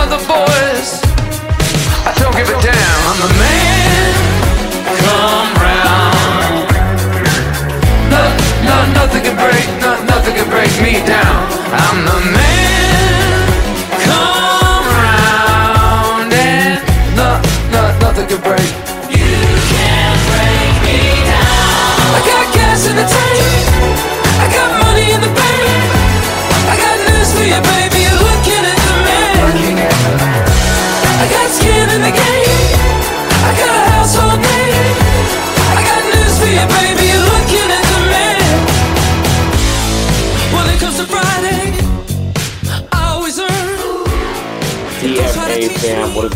[0.00, 0.98] The boys,
[2.04, 3.00] I don't give a damn.
[3.06, 4.14] I'm the man.
[5.04, 6.66] Come round.
[8.10, 8.22] No,
[8.64, 11.46] no, nothing can break, no, nothing can break me down.
[11.70, 12.29] I'm the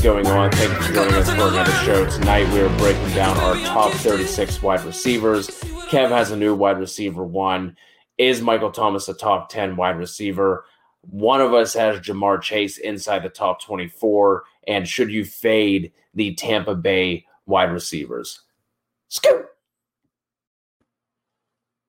[0.05, 0.51] going on?
[0.51, 2.05] Thank you for joining us for another show.
[2.05, 5.49] Tonight we are breaking down our top 36 wide receivers.
[5.89, 7.75] Kev has a new wide receiver one.
[8.19, 10.67] Is Michael Thomas a top 10 wide receiver?
[11.01, 14.45] One of us has Ja'Marr Chase inside the top 24.
[14.69, 18.43] And should you fade the Tampa Bay wide receivers?
[19.09, 19.47] Scoot!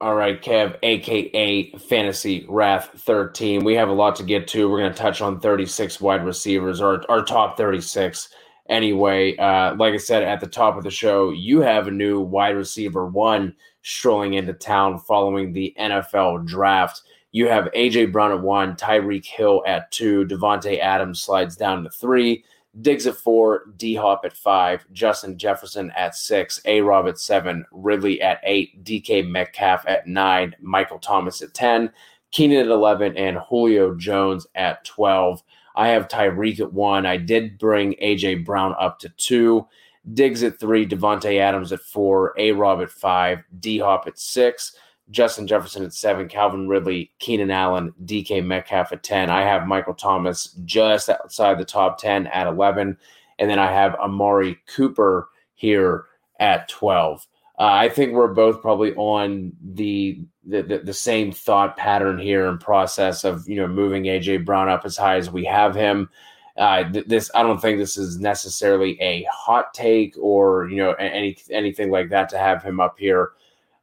[0.02, 3.64] All right, Kev, aka Fantasy Wrath 13.
[3.64, 4.70] We have a lot to get to.
[4.70, 8.28] We're going to touch on 36 wide receivers, or our top 36.
[8.68, 12.20] Anyway, uh, like I said at the top of the show, you have a new
[12.20, 17.02] wide receiver one strolling into town following the NFL draft.
[17.32, 21.90] You have AJ Brown at one, Tyreek Hill at two, Davante Adams slides down to
[21.90, 22.44] three,
[22.82, 27.66] Diggs at four, D Hop at five, Justin Jefferson at six, A Rob at seven,
[27.72, 31.92] Ridley at eight, DK Metcalf at nine, Michael Thomas at 10,
[32.32, 35.42] Keenan at 11, and Julio Jones at 12.
[35.76, 37.06] I have Tyreek at one.
[37.06, 39.68] I did bring AJ Brown up to two,
[40.14, 44.76] Diggs at three, Davante Adams at four, A Rob at five, D Hop at six.
[45.12, 49.30] Justin Jefferson at seven, Calvin Ridley, Keenan Allen, DK Metcalf at 10.
[49.30, 52.98] I have Michael Thomas just outside the top 10 at 11.
[53.38, 56.06] And then I have Amari Cooper here
[56.40, 57.28] at 12.
[57.58, 62.48] Uh, I think we're both probably on the, the, the the same thought pattern here
[62.48, 66.10] and process of you know moving AJ Brown up as high as we have him.
[66.58, 70.92] Uh, th- this I don't think this is necessarily a hot take or you know
[70.94, 73.32] any anything like that to have him up here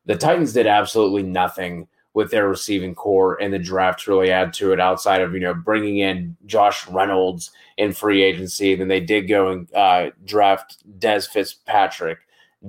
[0.06, 4.72] the Titans did absolutely nothing with their receiving corps and the draft really add to
[4.72, 8.74] it outside of, you know, bringing in Josh Reynolds in free agency.
[8.74, 12.18] Then they did go and uh, draft Dez Fitzpatrick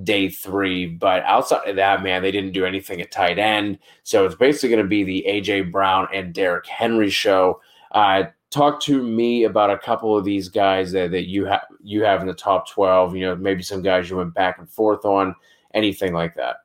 [0.02, 0.86] day three.
[0.86, 3.78] But outside of that, man, they didn't do anything at tight end.
[4.02, 5.62] So it's basically going to be the A.J.
[5.62, 7.60] Brown and Derrick Henry show.
[7.92, 12.02] Uh, talk to me about a couple of these guys that, that you have you
[12.02, 15.04] have in the top 12, you know, maybe some guys you went back and forth
[15.04, 15.34] on,
[15.74, 16.56] anything like that.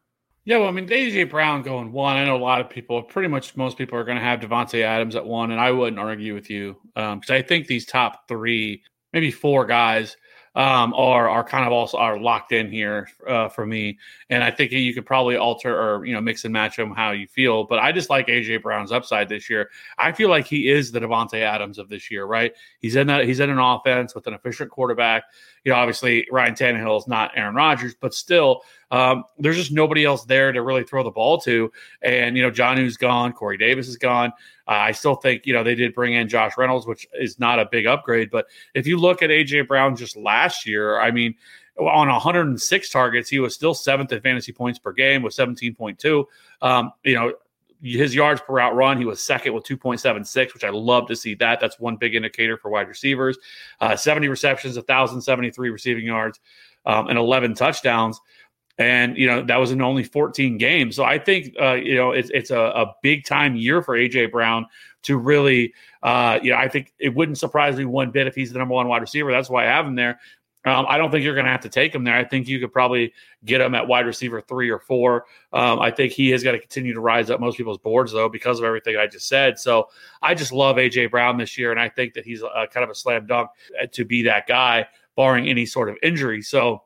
[0.50, 2.18] Yeah, well, I mean, AJ Brown going one.
[2.18, 4.82] I know a lot of people, pretty much most people, are going to have Davante
[4.82, 8.28] Adams at one, and I wouldn't argue with you because um, I think these top
[8.28, 8.82] three,
[9.14, 10.18] maybe four guys,
[10.56, 14.00] um, are are kind of also are locked in here uh, for me.
[14.32, 17.12] And I think you could probably alter or you know mix and match them how
[17.12, 17.66] you feel.
[17.66, 19.70] But I just like AJ Brown's upside this year.
[20.00, 22.54] I feel like he is the Davante Adams of this year, right?
[22.80, 25.26] He's in that he's in an offense with an efficient quarterback.
[25.64, 28.62] You know, obviously Ryan Tannehill is not Aaron Rodgers, but still,
[28.92, 31.72] um, there's just nobody else there to really throw the ball to.
[32.02, 34.32] And you know, Jonnu's gone, Corey Davis is gone.
[34.68, 37.60] Uh, I still think you know they did bring in Josh Reynolds, which is not
[37.60, 38.30] a big upgrade.
[38.32, 41.36] But if you look at AJ Brown just last year, I mean,
[41.80, 46.26] on 106 targets, he was still seventh in fantasy points per game with 17.2.
[46.62, 47.34] Um, you know,
[47.82, 51.36] his yards per route run, he was second with 2.76, which I love to see
[51.36, 51.60] that.
[51.60, 53.38] That's one big indicator for wide receivers.
[53.80, 56.40] Uh, 70 receptions, 1,073 receiving yards,
[56.86, 58.20] um, and 11 touchdowns
[58.80, 60.96] and you know that was in only 14 games.
[60.96, 64.32] So I think uh, you know it's it's a, a, big time year for AJ
[64.32, 64.66] Brown
[65.04, 68.54] to really uh, you know I think it wouldn't surprise me one bit if he's
[68.54, 69.32] the number one wide receiver.
[69.32, 70.20] That's why I have him there.
[70.66, 72.16] Um, I don't think you're going to have to take him there.
[72.16, 73.14] I think you could probably
[73.46, 75.26] get him at wide receiver three or four.
[75.54, 78.28] Um, I think he has got to continue to rise up most people's boards though
[78.28, 79.58] because of everything I just said.
[79.58, 79.88] So
[80.22, 82.90] I just love AJ Brown this year, and I think that he's a, kind of
[82.90, 83.50] a slam dunk
[83.94, 86.42] to be that guy, barring any sort of injury.
[86.42, 86.84] So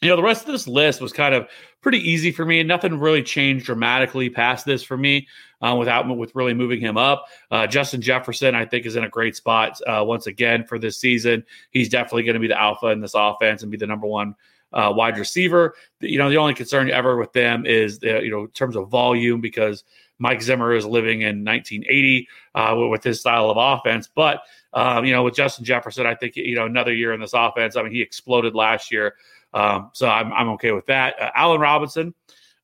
[0.00, 1.48] you know, the rest of this list was kind of
[1.80, 5.26] pretty easy for me, nothing really changed dramatically past this for me
[5.60, 7.26] uh, without with really moving him up.
[7.50, 10.98] Uh, Justin Jefferson, I think, is in a great spot uh, once again for this
[10.98, 11.44] season.
[11.70, 14.34] He's definitely going to be the alpha in this offense and be the number one
[14.72, 15.74] uh, wide receiver.
[16.00, 18.88] You know, the only concern ever with them is the, you know in terms of
[18.88, 19.84] volume because
[20.18, 24.08] Mike Zimmer is living in 1980 uh, with his style of offense.
[24.12, 27.32] But um, you know, with Justin Jefferson, I think you know another year in this
[27.32, 27.76] offense.
[27.76, 29.14] I mean, he exploded last year,
[29.54, 31.20] um, so I'm I'm okay with that.
[31.20, 32.14] Uh, Allen Robinson.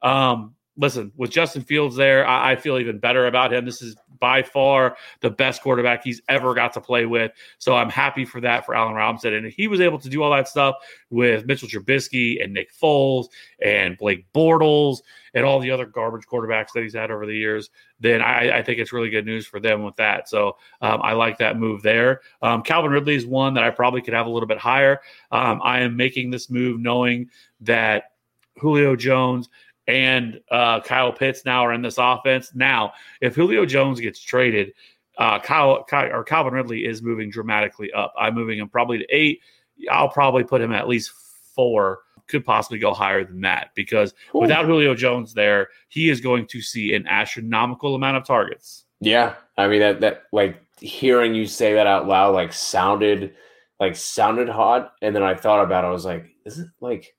[0.02, 3.64] Um, listen, with Justin Fields there, I, I, feel even better about him.
[3.64, 7.32] This is by far the best quarterback he's ever got to play with.
[7.58, 9.34] So I'm happy for that for Allen Robinson.
[9.34, 10.76] And he was able to do all that stuff
[11.10, 13.26] with Mitchell Trubisky and Nick Foles
[13.60, 14.98] and Blake Bortles
[15.34, 17.70] and all the other garbage quarterbacks that he's had over the years,
[18.00, 20.28] then I, I think it's really good news for them with that.
[20.28, 22.20] So um, I like that move there.
[22.40, 25.00] Um, Calvin Ridley is one that I probably could have a little bit higher.
[25.32, 27.30] Um, I am making this move knowing
[27.62, 28.12] that
[28.58, 29.48] Julio Jones
[29.86, 32.52] and uh, Kyle Pitts now are in this offense.
[32.54, 34.72] Now, if Julio Jones gets traded,
[35.18, 38.12] uh, Kyle, Kyle, or Calvin Ridley is moving dramatically up.
[38.18, 39.40] I'm moving him probably to eight.
[39.90, 41.12] I'll probably put him at least
[41.54, 42.00] four.
[42.26, 44.40] Could possibly go higher than that because Ooh.
[44.40, 48.86] without Julio Jones there, he is going to see an astronomical amount of targets.
[49.00, 53.34] Yeah, I mean that that like hearing you say that out loud like sounded
[53.78, 55.88] like sounded hot, and then I thought about it.
[55.88, 57.14] I was like, is it like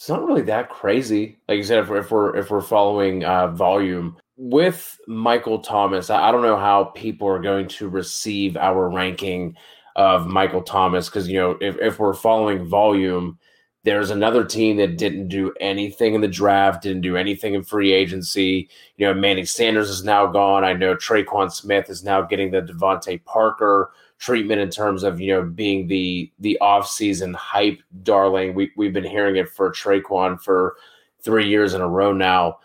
[0.00, 1.36] it's not really that crazy.
[1.46, 6.28] Like you said, if, if we're if we're following uh, volume with Michael Thomas, I,
[6.28, 9.56] I don't know how people are going to receive our ranking
[9.96, 13.38] of Michael Thomas because you know if if we're following volume,
[13.84, 17.92] there's another team that didn't do anything in the draft, didn't do anything in free
[17.92, 18.70] agency.
[18.96, 20.64] You know, Manny Sanders is now gone.
[20.64, 25.32] I know Tre'Quan Smith is now getting the DeVante Parker treatment in terms of you
[25.32, 28.54] know being the the off season hype darling.
[28.54, 30.76] We we've been hearing it for Tre'Quan for
[31.24, 32.58] three years in a row now.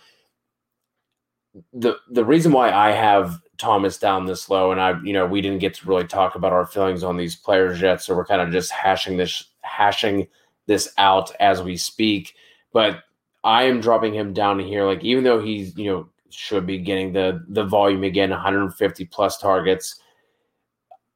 [1.74, 5.42] The the reason why I have Thomas down this low, and I you know we
[5.42, 8.42] didn't get to really talk about our feelings on these players yet, so we're kind
[8.42, 10.28] of just hashing this hashing
[10.68, 12.36] this out as we speak.
[12.74, 13.04] But
[13.46, 17.14] I am dropping him down here, like even though he's you know should be getting
[17.14, 20.02] the the volume again, 150 plus targets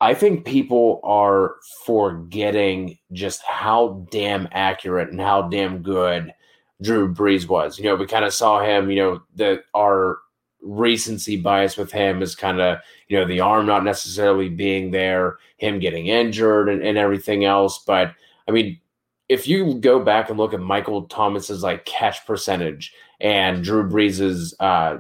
[0.01, 1.55] I think people are
[1.85, 6.33] forgetting just how damn accurate and how damn good
[6.81, 7.77] Drew Brees was.
[7.77, 10.19] You know, we kind of saw him, you know, that our
[10.61, 15.37] recency bias with him is kind of, you know, the arm not necessarily being there,
[15.57, 17.83] him getting injured and, and everything else.
[17.85, 18.13] But
[18.47, 18.79] I mean,
[19.27, 24.55] if you go back and look at Michael Thomas's like catch percentage and Drew Brees's
[24.61, 24.99] uh,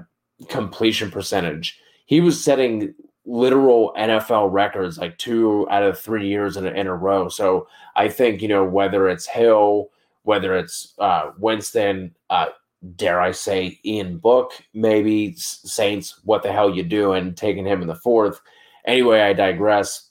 [0.49, 2.93] completion percentage, he was setting
[3.25, 7.29] literal NFL records like two out of three years in a, in a row.
[7.29, 9.89] So I think, you know, whether it's Hill,
[10.23, 12.47] whether it's uh, Winston, uh,
[12.95, 17.87] dare I say, Ian Book, maybe Saints, what the hell you doing taking him in
[17.87, 18.39] the fourth.
[18.85, 20.09] Anyway, I digress.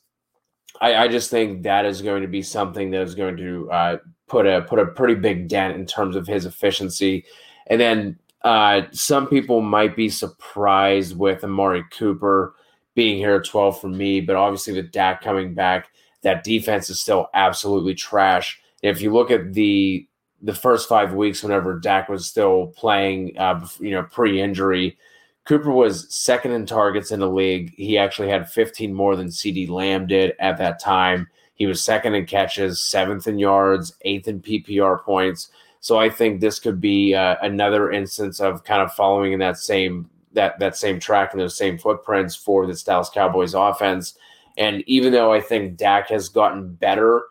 [0.81, 3.97] I, I just think that is going to be something that is going to uh,
[4.29, 7.25] put a put a pretty big dent in terms of his efficiency.
[7.67, 12.55] And then uh, some people might be surprised with Amari Cooper
[12.99, 14.21] being here at 12 for me.
[14.21, 15.87] But obviously, with Dak coming back,
[16.23, 18.61] that defense is still absolutely trash.
[18.83, 20.05] if you look at the
[20.43, 24.97] the first five weeks, whenever Dak was still playing, uh, you know, pre-injury,
[25.45, 27.73] Cooper was second in targets in the league.
[27.77, 31.29] He actually had 15 more than CeeDee Lamb did at that time.
[31.55, 35.51] He was second in catches, seventh in yards, eighth in PPR points.
[35.81, 39.59] So I think this could be uh, another instance of kind of following in that
[39.59, 40.09] same
[40.39, 44.17] that that same track and those same footprints for the Dallas Cowboys offense.
[44.57, 47.25] And even though I think Dak has gotten better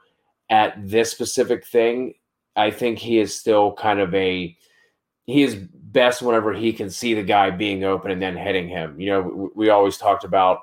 [0.49, 2.13] at this specific thing,
[2.55, 4.55] I think he is still kind of a
[5.25, 8.99] he is best whenever he can see the guy being open and then hitting him.
[8.99, 10.59] You know, we, we always talked about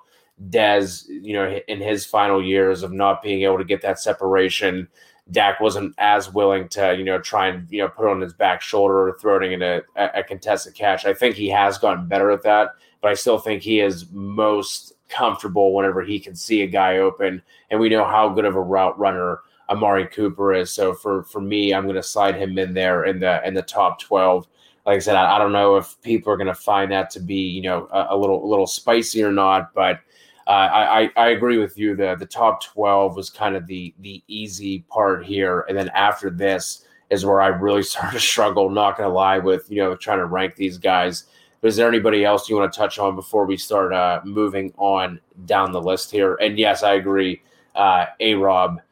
[0.51, 4.89] Dez, you know, in his final years of not being able to get that separation
[5.31, 8.61] Dak wasn't as willing to, you know, try and, you know, put on his back
[8.61, 11.07] shoulder or throwing in a, a contested catch.
[11.07, 14.93] I think he has gotten better at that, but I still think he is most
[15.09, 17.43] comfortable whenever he can see a guy open.
[17.71, 19.41] And we know how good of a route runner
[19.71, 20.71] Amari Cooper is.
[20.71, 23.63] So for, for me, I'm going to slide him in there in the, in the
[23.63, 24.47] top 12
[24.87, 27.21] like I said, I, I, don't know if people are going to find that to
[27.21, 30.01] be, you know, a, a, little a little spicy or not, but
[30.47, 31.97] uh, I, I agree with you.
[31.97, 36.31] The the top twelve was kind of the the easy part here, and then after
[36.31, 38.71] this is where I really started to struggle.
[38.71, 41.25] Not gonna lie, with you know trying to rank these guys.
[41.65, 44.75] But is there anybody else you want to touch on before we start uh, moving
[44.77, 46.35] on down the list here?
[46.35, 47.41] And yes, I agree.
[47.75, 48.83] Uh, a Rob,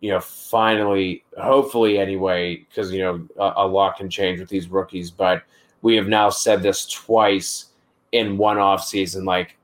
[0.00, 4.68] you know, finally, hopefully anyway, because, you know, a, a lot can change with these
[4.68, 5.42] rookies, but
[5.82, 7.70] we have now said this twice
[8.12, 9.56] in one off season, like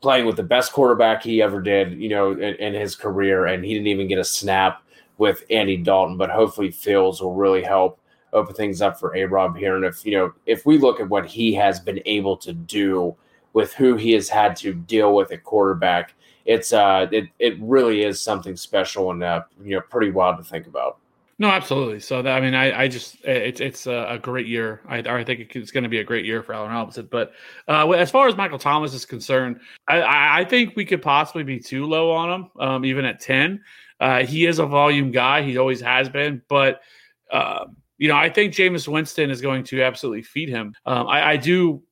[0.00, 3.64] playing with the best quarterback he ever did, you know, in, in his career, and
[3.64, 4.82] he didn't even get a snap
[5.18, 6.16] with Andy Dalton.
[6.16, 7.98] But hopefully, Fields will really help
[8.32, 9.76] open things up for A Rob here.
[9.76, 13.16] And if you know, if we look at what he has been able to do
[13.52, 18.02] with who he has had to deal with at quarterback, it's uh, it it really
[18.02, 20.98] is something special and uh, you know, pretty wild to think about.
[21.38, 22.00] No, absolutely.
[22.00, 24.80] So that, I mean, I, I just it's it's a, great year.
[24.88, 27.08] I, I think it's going to be a great year for Allen Robinson.
[27.10, 27.32] But
[27.68, 31.60] uh, as far as Michael Thomas is concerned, I, I think we could possibly be
[31.60, 33.60] too low on him, um, even at ten.
[34.00, 35.42] Uh, he is a volume guy.
[35.42, 36.40] He always has been.
[36.48, 36.80] But
[37.30, 37.66] uh,
[37.98, 40.74] you know, I think Jameis Winston is going to absolutely feed him.
[40.86, 41.82] Um, I, I do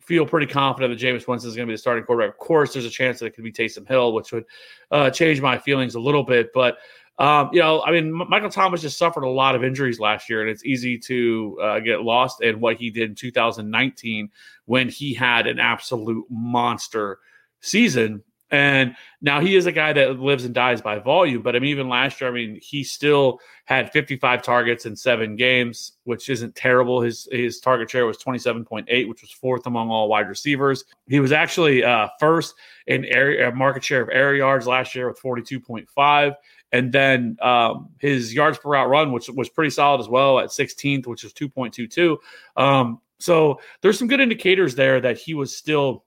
[0.00, 2.34] feel pretty confident that Jameis Winston is going to be the starting quarterback.
[2.34, 4.44] Of course, there's a chance that it could be Taysom Hill, which would
[4.90, 6.50] uh, change my feelings a little bit.
[6.52, 6.78] But
[7.18, 10.40] um, you know, I mean, Michael Thomas just suffered a lot of injuries last year,
[10.40, 14.30] and it's easy to uh, get lost in what he did in 2019
[14.64, 17.18] when he had an absolute monster
[17.60, 18.22] season.
[18.52, 21.42] And now he is a guy that lives and dies by volume.
[21.42, 25.36] But I mean, even last year, I mean, he still had 55 targets in seven
[25.36, 27.00] games, which isn't terrible.
[27.00, 30.84] His his target share was 27.8, which was fourth among all wide receivers.
[31.06, 32.54] He was actually uh, first
[32.88, 36.34] in area market share of air yards last year with 42.5
[36.72, 40.50] and then um, his yards per route run, which was pretty solid as well at
[40.50, 42.16] 16th, which is 2.22.
[42.56, 46.04] Um, so there's some good indicators there that he was still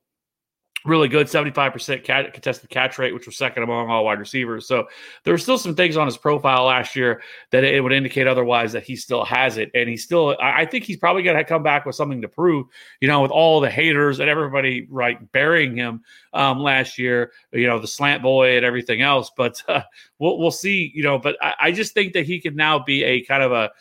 [0.85, 4.67] really good 75% contested catch rate which was second among all wide receivers.
[4.67, 4.87] So
[5.23, 7.21] there were still some things on his profile last year
[7.51, 9.71] that it would indicate otherwise that he still has it.
[9.73, 12.67] And he still i think he's probably going to come back with something to prove
[12.99, 16.01] you know with all the haters and everybody right burying him
[16.33, 19.31] um, last year you know the slant boy and everything else.
[19.35, 19.81] But uh,
[20.19, 23.03] we'll, we'll see you know but I, I just think that he could now be
[23.03, 23.71] a kind of a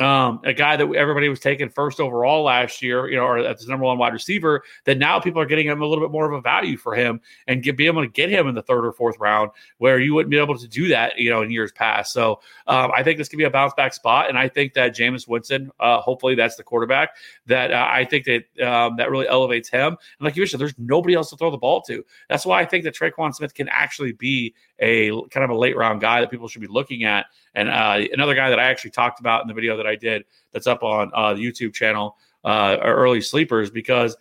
[0.00, 3.68] um, a guy that everybody was taking first overall last year, you know, or as
[3.68, 6.32] number one wide receiver, that now people are getting him a little bit more of
[6.32, 8.92] a value for him and get, be able to get him in the third or
[8.92, 12.12] fourth round where you wouldn't be able to do that, you know, in years past.
[12.12, 14.30] So um, I think this could be a bounce back spot.
[14.30, 17.10] And I think that Jameis Winston, uh, hopefully that's the quarterback
[17.46, 19.88] that uh, I think that um, that really elevates him.
[19.88, 22.04] And like you mentioned, there's nobody else to throw the ball to.
[22.30, 25.76] That's why I think that Tre'Quan Smith can actually be a kind of a late
[25.76, 27.26] round guy that people should be looking at.
[27.54, 30.24] And uh, another guy that I actually talked about in the video that I did
[30.52, 34.16] that's up on uh, the YouTube channel, uh, Early Sleepers, because,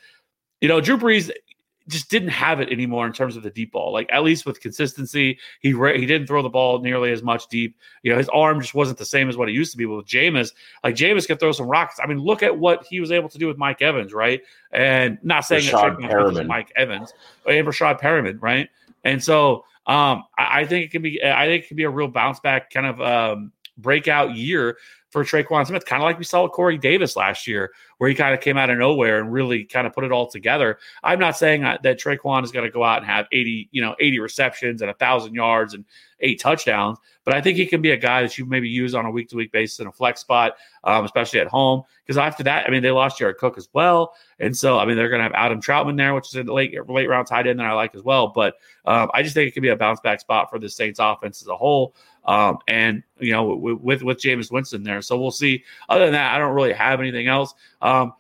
[0.62, 1.32] you know, Drew Brees
[1.88, 3.92] just didn't have it anymore in terms of the deep ball.
[3.92, 7.76] Like at least with consistency, he he didn't throw the ball nearly as much deep.
[8.04, 9.86] You know, his arm just wasn't the same as what it used to be.
[9.86, 12.00] But with Jameis, like Jameis can throw some rockets.
[12.02, 14.42] I mean, look at what he was able to do with Mike Evans, right?
[14.72, 17.14] And not saying Breshad that Mike Evans,
[17.44, 18.70] but Breshad Perriman, right?
[19.04, 21.20] And so um, I, I, think it can be.
[21.24, 24.78] I think it can be a real bounce back kind of um, breakout year
[25.10, 28.16] for Tre'Quan Smith, kind of like we saw with Corey Davis last year, where he
[28.16, 30.78] kind of came out of nowhere and really kind of put it all together.
[31.04, 33.96] I'm not saying that, Tre'Quan is going to go out and have 80, you know,
[34.00, 35.84] 80 receptions and a thousand yards and
[36.22, 39.06] eight touchdowns, but I think he can be a guy that you maybe use on
[39.06, 41.84] a week to week basis in a flex spot, um, especially at home.
[42.06, 44.98] Because after that, I mean, they lost Jared Cook as well, and so I mean
[44.98, 47.60] they're going to have Adam Trautman there, which is a late late round tight end
[47.60, 48.30] that I like as well.
[48.30, 48.56] But
[48.86, 51.42] um, I just think it could be a bounce back spot for the Saints offense
[51.42, 51.96] as a whole.
[52.26, 55.64] Um, and you know with, with Jameis Winston there, so we'll see.
[55.88, 57.54] Other than that, I don't really have anything else.
[57.82, 58.14] Um,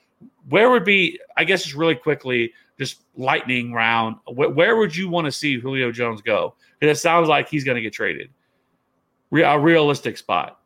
[0.50, 4.18] where would be, I guess, just really quickly, just lightning round.
[4.26, 6.56] Where, where would you want to see Julio Jones go?
[6.80, 8.30] Because it sounds like he's going to get traded.
[9.32, 10.60] Re- a realistic spot.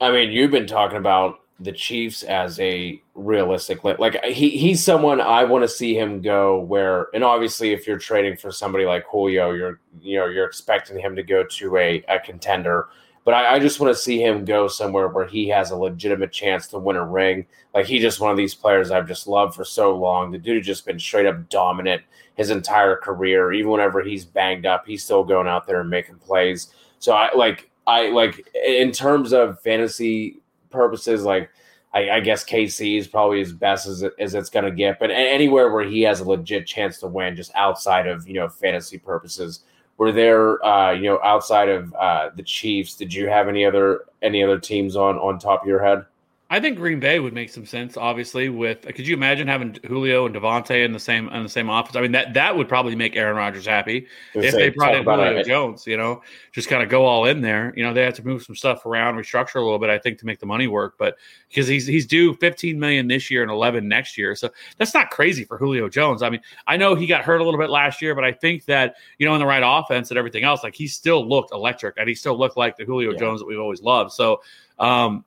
[0.00, 5.20] I mean, you've been talking about the Chiefs as a realistic like he he's someone
[5.20, 9.04] I want to see him go where and obviously if you're trading for somebody like
[9.06, 12.88] Julio you're you know you're expecting him to go to a, a contender.
[13.24, 16.32] But I, I just want to see him go somewhere where he has a legitimate
[16.32, 17.46] chance to win a ring.
[17.72, 20.32] Like he's just one of these players I've just loved for so long.
[20.32, 22.02] The dude just been straight up dominant
[22.34, 23.52] his entire career.
[23.52, 26.72] Even whenever he's banged up he's still going out there and making plays.
[26.98, 30.41] So I like I like in terms of fantasy
[30.72, 31.50] purposes, like
[31.94, 34.98] I, I, guess KC is probably as best as, it, as it's going to get.
[34.98, 38.48] But anywhere where he has a legit chance to win, just outside of you know
[38.48, 39.60] fantasy purposes,
[39.98, 42.96] were there uh, you know outside of uh, the Chiefs?
[42.96, 46.04] Did you have any other any other teams on on top of your head?
[46.52, 47.96] I think Green Bay would make some sense.
[47.96, 51.70] Obviously, with could you imagine having Julio and Davante in the same in the same
[51.70, 51.96] office?
[51.96, 55.38] I mean, that that would probably make Aaron Rodgers happy if they brought in Julio
[55.38, 55.46] it.
[55.46, 55.86] Jones.
[55.86, 56.20] You know,
[56.52, 57.72] just kind of go all in there.
[57.74, 59.88] You know, they have to move some stuff around, restructure a little bit.
[59.88, 61.16] I think to make the money work, but
[61.48, 65.08] because he's he's due 15 million this year and 11 next year, so that's not
[65.08, 66.22] crazy for Julio Jones.
[66.22, 68.66] I mean, I know he got hurt a little bit last year, but I think
[68.66, 71.94] that you know in the right offense and everything else, like he still looked electric
[71.96, 73.18] and he still looked like the Julio yeah.
[73.18, 74.12] Jones that we've always loved.
[74.12, 74.42] So.
[74.78, 75.24] um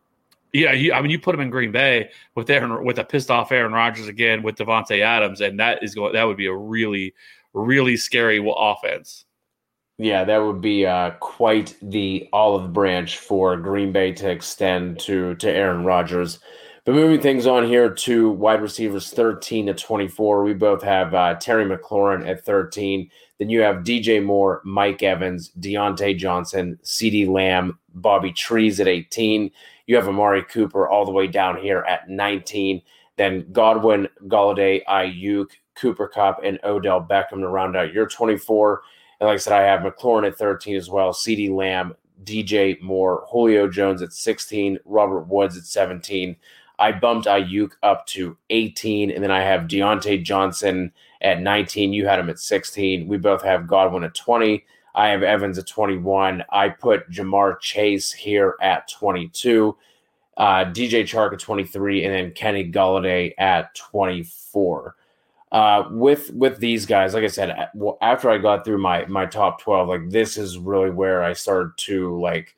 [0.56, 3.30] yeah, you, I mean, you put him in Green Bay with Aaron, with a pissed
[3.30, 6.56] off Aaron Rodgers again with Davante Adams, and that is going that would be a
[6.56, 7.14] really,
[7.54, 9.26] really scary offense.
[9.98, 15.36] Yeah, that would be uh, quite the olive branch for Green Bay to extend to
[15.36, 16.40] to Aaron Rodgers.
[16.86, 21.34] But moving things on here to wide receivers 13 to 24, we both have uh,
[21.34, 23.10] Terry McLaurin at 13.
[23.40, 29.50] Then you have DJ Moore, Mike Evans, Diontae Johnson, CeeDee Lamb, Bobby Trees at 18.
[29.88, 32.82] You have Amari Cooper all the way down here at 19.
[33.18, 38.82] Then Godwin, Golladay, Aiyuk, Cooper Kupp, and Odell Beckham to round out your 24.
[39.20, 43.26] And like I said, I have McLaurin at 13 as well, CeeDee Lamb, DJ Moore,
[43.30, 46.36] Julio Jones at 16, Robert Woods at 17.
[46.78, 51.94] I bumped Aiyuk up to 18, and then I have Diontae Johnson at 19.
[51.94, 53.08] You had him at 16.
[53.08, 54.66] We both have Godwin at 20.
[54.96, 56.44] I have Evans at 21.
[56.50, 59.76] I put Ja'Marr Chase here at 22.
[60.38, 64.96] Uh, DJ Chark at 23, and then Kenny Golladay at 24.
[65.52, 67.70] Uh, with with these guys, like I said,
[68.02, 71.72] after I got through my my top 12, like this is really where I started
[71.78, 72.56] to like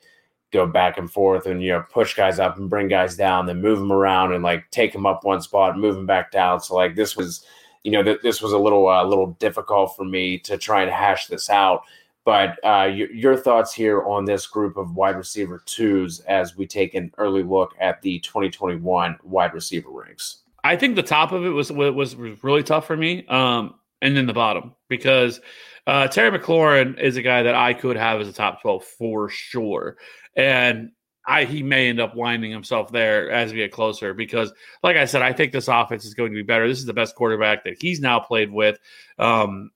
[0.50, 3.60] go back and forth and you know push guys up and bring guys down, then
[3.60, 6.60] move them around and like take them up one spot, move them back down.
[6.60, 7.44] So like this was,
[7.84, 10.82] you know, th- this was a little a uh, little difficult for me to try
[10.82, 11.82] and hash this out.
[12.28, 16.66] But uh, your, your thoughts here on this group of wide receiver twos as we
[16.66, 20.42] take an early look at the 2021 wide receiver ranks.
[20.62, 24.14] I think the top of it was was, was really tough for me, um, and
[24.14, 25.40] then the bottom because
[25.86, 29.30] uh, Terry McLaurin is a guy that I could have as a top 12 for
[29.30, 29.96] sure,
[30.36, 30.90] and
[31.26, 35.06] I he may end up winding himself there as we get closer because, like I
[35.06, 36.68] said, I think this offense is going to be better.
[36.68, 38.78] This is the best quarterback that he's now played with.
[39.18, 39.70] Um,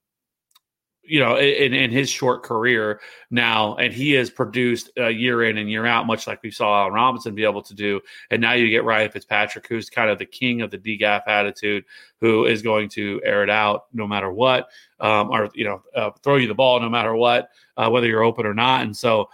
[1.05, 5.57] you know, in, in his short career now, and he has produced uh, year in
[5.57, 7.99] and year out, much like we saw Allen Robinson be able to do.
[8.31, 11.83] And now you get Ryan Fitzpatrick, who's kind of the king of the DGAF attitude,
[12.21, 14.69] who is going to air it out no matter what,
[15.01, 18.23] um, or you know, uh, throw you the ball no matter what, uh, whether you're
[18.23, 18.83] open or not.
[18.83, 19.29] And so,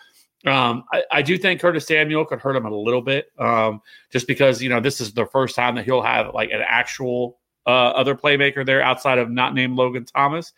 [0.45, 4.25] um, I, I, do think Curtis Samuel could hurt him a little bit, um, just
[4.25, 7.89] because you know this is the first time that he'll have like an actual uh,
[7.89, 10.53] other playmaker there outside of not named Logan Thomas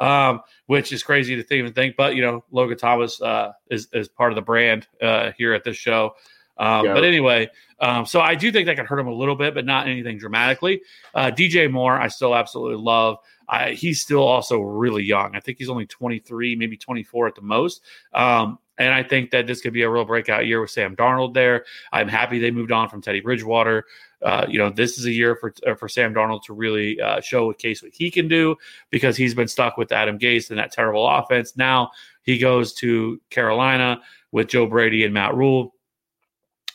[0.00, 1.94] um, which is crazy to even think.
[1.96, 5.62] But you know, Logan Thomas uh, is is part of the brand uh, here at
[5.62, 6.14] this show.
[6.58, 6.94] Um, yeah.
[6.94, 7.48] But anyway,
[7.80, 10.18] um, so I do think that could hurt him a little bit, but not anything
[10.18, 10.82] dramatically.
[11.14, 13.16] Uh, DJ Moore, I still absolutely love.
[13.48, 15.34] I, he's still also really young.
[15.34, 17.82] I think he's only 23, maybe 24 at the most.
[18.12, 21.34] Um, and I think that this could be a real breakout year with Sam Darnold
[21.34, 21.64] there.
[21.92, 23.86] I'm happy they moved on from Teddy Bridgewater.
[24.22, 27.20] Uh, you know, this is a year for uh, for Sam Darnold to really uh,
[27.20, 28.56] show a case what he can do
[28.90, 31.56] because he's been stuck with Adam Gase and that terrible offense.
[31.56, 31.90] Now
[32.22, 34.00] he goes to Carolina
[34.32, 35.74] with Joe Brady and Matt Rhule.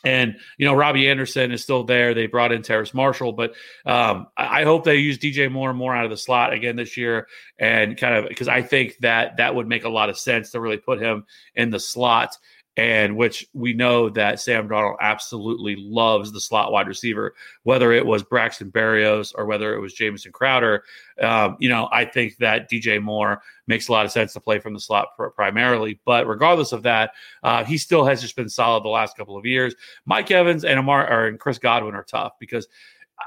[0.04, 2.14] And you know Robbie Anderson is still there.
[2.14, 3.54] They brought in Terrace Marshall, but
[3.84, 6.96] um, I, hope they use DJ more and more out of the slot again this
[6.96, 7.26] year,
[7.58, 10.60] and kind of because I think that that would make a lot of sense to
[10.60, 11.24] really put him
[11.56, 12.36] in the slot
[12.76, 18.04] and which we know that Sam Darnold absolutely loves the slot wide receiver, whether it
[18.04, 20.84] was Braxton Berrios or whether it was Jamison Crowder.
[21.22, 24.58] Um, you know, I think that DJ Moore makes a lot of sense to play
[24.58, 26.00] from the slot primarily.
[26.04, 27.12] But regardless of that,
[27.42, 29.74] uh, he still has just been solid the last couple of years.
[30.04, 32.68] Mike Evans and Amar or and Chris Godwin are tough because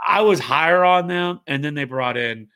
[0.05, 2.47] I was higher on them, and then they brought in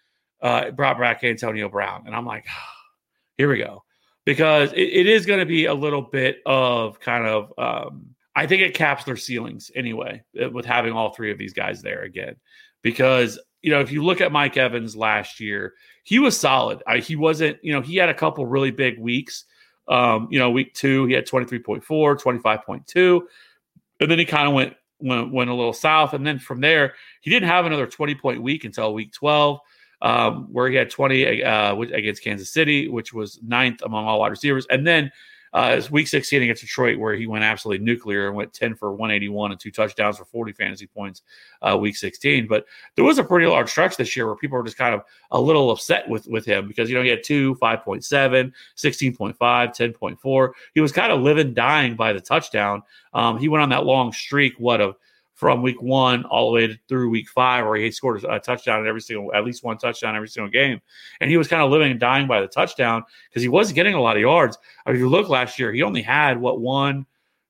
[0.42, 2.46] uh, brought back Antonio Brown, and I'm like,
[3.38, 3.83] here we go
[4.26, 8.48] because it, it is going to be a little bit of kind of um, I
[8.48, 12.04] think it caps their ceilings anyway uh, with having all three of these guys there
[12.04, 12.36] again.
[12.82, 16.84] Because you know, if you look at Mike Evans last year, he was solid.
[16.86, 19.46] I, he wasn't, you know, he had a couple really big weeks.
[19.88, 23.22] Um, you know, week two, he had 23.4, 25.2.
[24.02, 26.14] And then he kind of went, went went a little south.
[26.14, 29.60] And then from there, he didn't have another 20 point week until week 12
[30.04, 34.28] um, where he had 20 uh, against Kansas City, which was ninth among all wide
[34.28, 34.68] receivers.
[34.70, 35.12] And then
[35.54, 39.52] uh, week 16 against Detroit, where he went absolutely nuclear and went 10 for 181
[39.52, 41.22] and two touchdowns for 40 fantasy points
[41.62, 42.48] uh, week 16.
[42.48, 45.04] But there was a pretty large stretch this year where people were just kind of
[45.32, 50.52] a little upset with, with him because, you know, he had two, 5.7, 16.5, 10.4.
[50.74, 52.82] He was kind of living, dying by the touchdown.
[53.14, 54.96] Um, he went on that long streak, what, of
[55.34, 58.88] from week one all the way through week five, where he scored a touchdown in
[58.88, 60.80] every single, at least one touchdown every single game.
[61.22, 63.96] And he was kind of living and dying by the touchdown because he wasn't getting
[63.96, 64.58] a lot of yards.
[64.86, 67.06] I mean, if you look last year, he only had what one,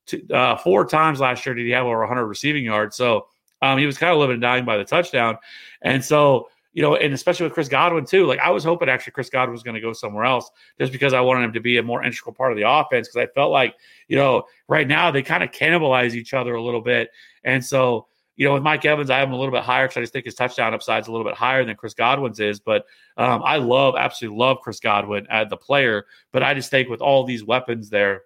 [0.06, 2.96] two, uh, four times last year did he have over 100 receiving yards.
[2.96, 3.28] So
[3.62, 5.38] um, he was kind of living and dying by the touchdown.
[5.82, 8.26] And so, you know, and especially with Chris Godwin too.
[8.26, 11.14] Like I was hoping actually Chris Godwin was going to go somewhere else just because
[11.14, 13.52] I wanted him to be a more integral part of the offense because I felt
[13.52, 13.76] like,
[14.08, 17.10] you know, right now they kind of cannibalize each other a little bit.
[17.44, 19.98] And so, you know, with Mike Evans, I have him a little bit higher because
[19.98, 22.60] I just think his touchdown upside is a little bit higher than Chris Godwin's is.
[22.60, 22.86] But
[23.18, 26.06] um, I love, absolutely love Chris Godwin as the player.
[26.32, 28.24] But I just think with all these weapons there,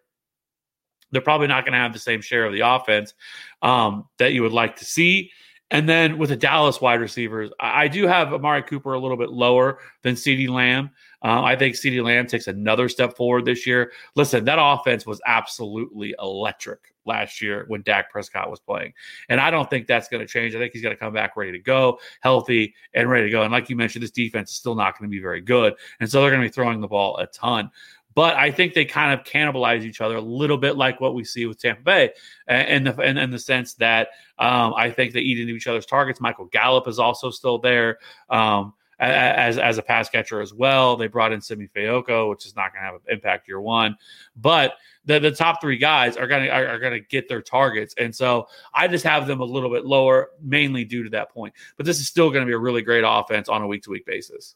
[1.11, 3.13] they're probably not going to have the same share of the offense
[3.61, 5.31] um, that you would like to see.
[5.69, 9.31] And then with the Dallas wide receivers, I do have Amari Cooper a little bit
[9.31, 10.91] lower than CeeDee Lamb.
[11.23, 13.91] Uh, I think CeeDee Lamb takes another step forward this year.
[14.15, 18.93] Listen, that offense was absolutely electric last year when Dak Prescott was playing.
[19.29, 20.53] And I don't think that's going to change.
[20.53, 23.43] I think he's going to come back ready to go, healthy and ready to go.
[23.43, 25.73] And like you mentioned, this defense is still not going to be very good.
[25.99, 27.71] And so they're going to be throwing the ball a ton
[28.17, 31.23] but I think they kind of cannibalize each other a little bit, like what we
[31.23, 32.13] see with Tampa Bay,
[32.47, 34.07] and the in, in the sense that
[34.39, 36.19] um, I think they eat into each other's targets.
[36.19, 37.99] Michael Gallup is also still there.
[38.27, 40.97] Um, as as a pass catcher as well.
[40.97, 43.95] They brought in Simi Fehoko, which is not going to have an impact year one,
[44.35, 44.73] but
[45.05, 47.93] the, the top three guys are going to are, are going to get their targets,
[47.99, 51.53] and so I just have them a little bit lower, mainly due to that point.
[51.75, 53.91] But this is still going to be a really great offense on a week to
[53.91, 54.55] week basis.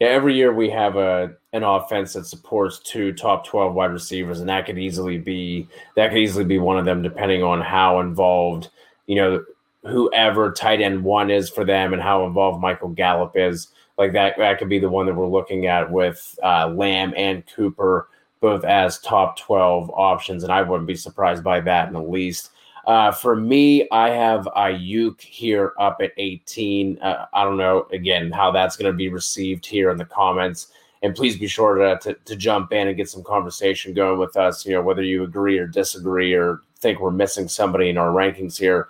[0.00, 4.40] Yeah, every year we have a an offense that supports two top twelve wide receivers,
[4.40, 8.00] and that could easily be that could easily be one of them, depending on how
[8.00, 8.68] involved
[9.06, 9.44] you know
[9.82, 13.68] whoever tight end one is for them and how involved Michael Gallup is.
[13.96, 17.44] Like that, that could be the one that we're looking at with uh, Lamb and
[17.54, 18.08] Cooper
[18.40, 22.50] both as top twelve options, and I wouldn't be surprised by that in the least.
[22.88, 26.98] Uh, for me, I have Aiyuk here up at 18.
[27.00, 30.68] Uh, I don't know, again, how that's going to be received here in the comments.
[31.02, 34.38] And please be sure to, to, to, jump in and get some conversation going with
[34.38, 38.08] us, you know, whether you agree or disagree or think we're missing somebody in our
[38.08, 38.88] rankings here.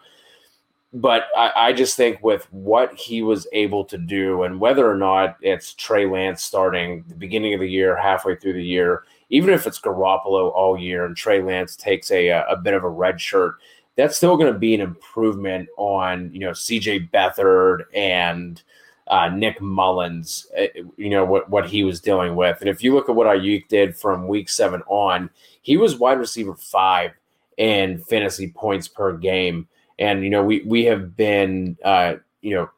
[0.94, 4.96] But I, I just think with what he was able to do and whether or
[4.96, 9.52] not it's Trey Lance starting the beginning of the year, halfway through the year, even
[9.52, 13.20] if it's Garoppolo all year and Trey Lance takes a, a bit of a red
[13.20, 13.56] shirt–
[13.98, 18.62] that's still going to be an improvement on you know CJ Beathard and
[19.08, 20.46] uh, Nick Mullens.
[20.54, 23.26] Eh, you know what what he was dealing with, and if you look at what
[23.26, 25.28] Aiyuk did from week seven on,
[25.62, 27.10] he was wide receiver five
[27.56, 29.66] in fantasy points per game,
[29.98, 32.70] and you know we we have been uh, you know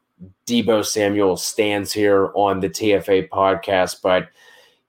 [0.47, 4.27] Deebo Samuel stands here on the TFA podcast, but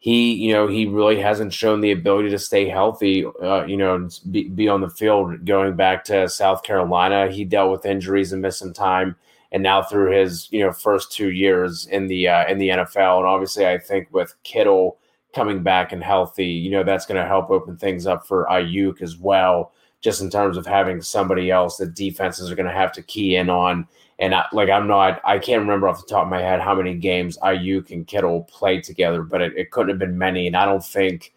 [0.03, 4.09] he, you know, he really hasn't shown the ability to stay healthy, uh, you know,
[4.33, 5.45] be, be, on the field.
[5.45, 9.15] Going back to South Carolina, he dealt with injuries and missed some time,
[9.53, 13.19] and now through his, you know, first two years in the uh, in the NFL,
[13.19, 14.99] and obviously, I think with Kittle
[15.37, 19.03] coming back and healthy, you know, that's going to help open things up for Aiyuk
[19.03, 22.93] as well, just in terms of having somebody else that defenses are going to have
[22.93, 23.87] to key in on
[24.23, 26.77] and I, like I'm not, I can't remember off the top of my head how
[26.77, 30.47] many games Aiyuk and Kittle played together, but it, it couldn't have been many.
[30.47, 31.33] And I don't think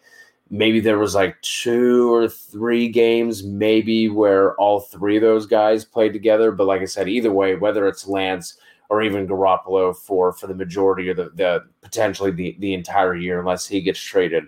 [0.50, 5.84] maybe there was like two or three games, maybe where all three of those guys
[5.84, 6.52] played together.
[6.52, 10.54] But like I said, either way, whether it's Lance or even Garoppolo for for the
[10.54, 14.44] majority of the, the potentially the the entire year, unless he gets traded.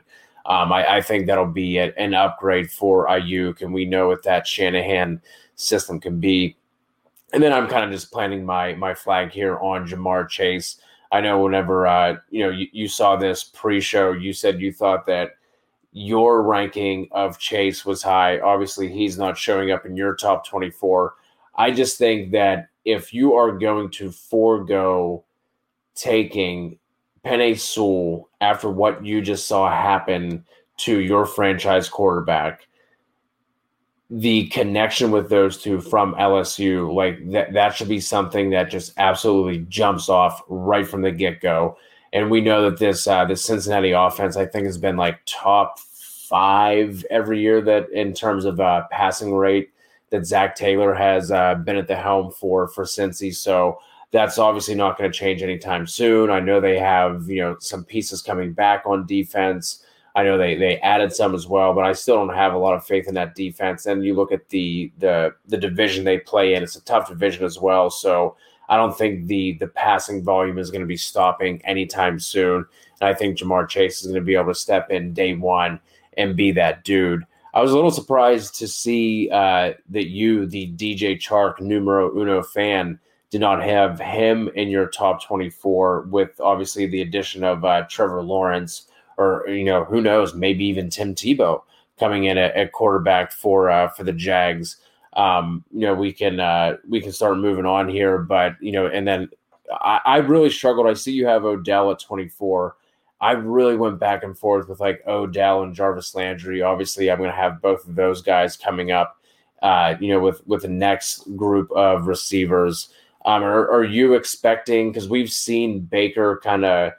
[0.49, 4.23] Um, I, I, think that'll be a, an upgrade for Aiyuk, and we know what
[4.23, 5.21] that Shanahan
[5.57, 6.57] system can be
[7.33, 10.81] and then I'm kind of just planting my my flag here on Ja'Marr Chase.
[11.13, 15.07] I know whenever uh, you know you, you saw this pre-show, you said you thought
[15.07, 15.33] that
[15.93, 18.41] your ranking of Chase was high.
[18.41, 21.15] Obviously, he's not showing up in your top 24.
[21.57, 25.25] I just think that if you are going to forego
[25.95, 26.79] taking
[27.25, 30.45] Penei Sewell after what you just saw happen
[30.79, 32.69] to your franchise quarterback,
[34.11, 38.95] the connection with those two from LSU, like that, that should be something that just
[38.97, 41.77] absolutely jumps off right from the get go.
[42.13, 45.79] And we know that this uh, this Cincinnati offense, I think, has been like top
[45.81, 49.71] five every year that in terms of uh, passing rate
[50.11, 53.35] that Zac Taylor has uh, been at the helm for for Cincy.
[53.35, 53.79] So
[54.11, 56.31] that's obviously not going to change anytime soon.
[56.31, 59.85] I know they have you know some pieces coming back on defense.
[60.15, 62.75] I know they they added some as well, but I still don't have a lot
[62.75, 63.87] of faith in that defense.
[63.87, 67.45] And you look at the the the division they play in; it's a tough division
[67.45, 67.91] as well.
[67.91, 68.37] So
[68.69, 72.65] I don't think the the passing volume is going to be stopping anytime soon.
[73.01, 75.81] And I think Ja'Marr Chase is going to be able to step in day one
[76.17, 77.25] and be that dude.
[77.55, 82.43] I was a little surprised to see uh, that you, the DJ Chark numero uno
[82.43, 82.99] fan,
[83.31, 88.23] did not have him in your top 24 with obviously the addition of uh, Trevor
[88.23, 88.87] Lawrence
[89.19, 91.63] or, you know, who knows, maybe even Tim Tebow
[91.99, 94.77] coming in at, at quarterback for uh, for the Jags.
[95.15, 98.87] Um, you know, we can uh, we can start moving on here, but you know,
[98.87, 99.29] and then
[99.71, 100.87] I, I really struggled.
[100.87, 102.77] I see you have Odell at 24.
[103.21, 106.63] I really went back and forth with like Odell and Jarvis Landry.
[106.63, 109.17] Obviously, I'm going to have both of those guys coming up.
[109.61, 112.91] Uh, you know, with with the next group of receivers.
[113.29, 114.91] Um, are, are you expecting?
[114.91, 116.93] Because we've seen Baker kind of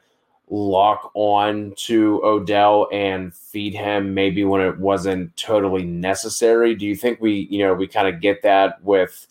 [0.48, 6.76] lock on to Odell and feed him maybe when it wasn't totally necessary.
[6.76, 9.26] Do you think we, you know, we kind of get that with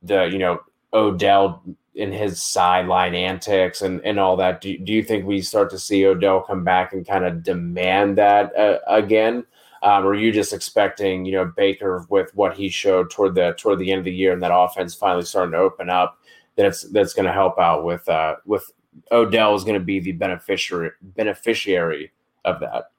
[0.00, 0.60] the, you know,
[0.92, 1.60] Odell
[1.96, 4.60] in his sideline antics and, and all that?
[4.60, 8.16] Do, do you think we start to see Odell come back and kind of demand
[8.18, 9.44] that uh, again?
[9.82, 13.54] Um, or are you just expecting, you know, Baker with what he showed toward the
[13.58, 16.20] toward the end of the year and that offense finally starting to open up?
[16.56, 18.70] That's that's going to help out with uh, with
[19.10, 22.12] Odell is going to be the beneficiary beneficiary
[22.44, 22.90] of that.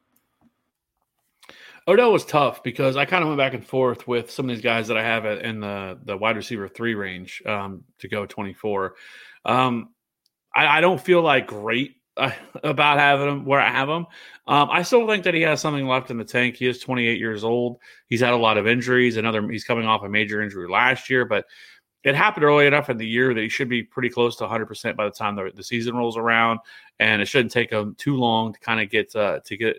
[1.87, 4.63] Odell was tough because I kind of went back and forth with some of these
[4.63, 8.53] guys that I have in the the wide receiver three range um, to go twenty
[8.53, 8.95] four.
[9.45, 9.89] Um,
[10.55, 12.31] I, I, don't feel like great uh,
[12.63, 14.07] about having him where I have him.
[14.47, 16.55] Um, I still think that he has something left in the tank.
[16.55, 17.77] He is 28 years old.
[18.07, 19.17] He's had a lot of injuries.
[19.17, 21.45] Another, he's coming off a major injury last year, but
[22.05, 24.95] it happened early enough in the year that he should be pretty close to 100%
[24.95, 26.59] by the time the, the season rolls around,
[26.99, 29.77] and it shouldn't take him too long to kind of get uh, to get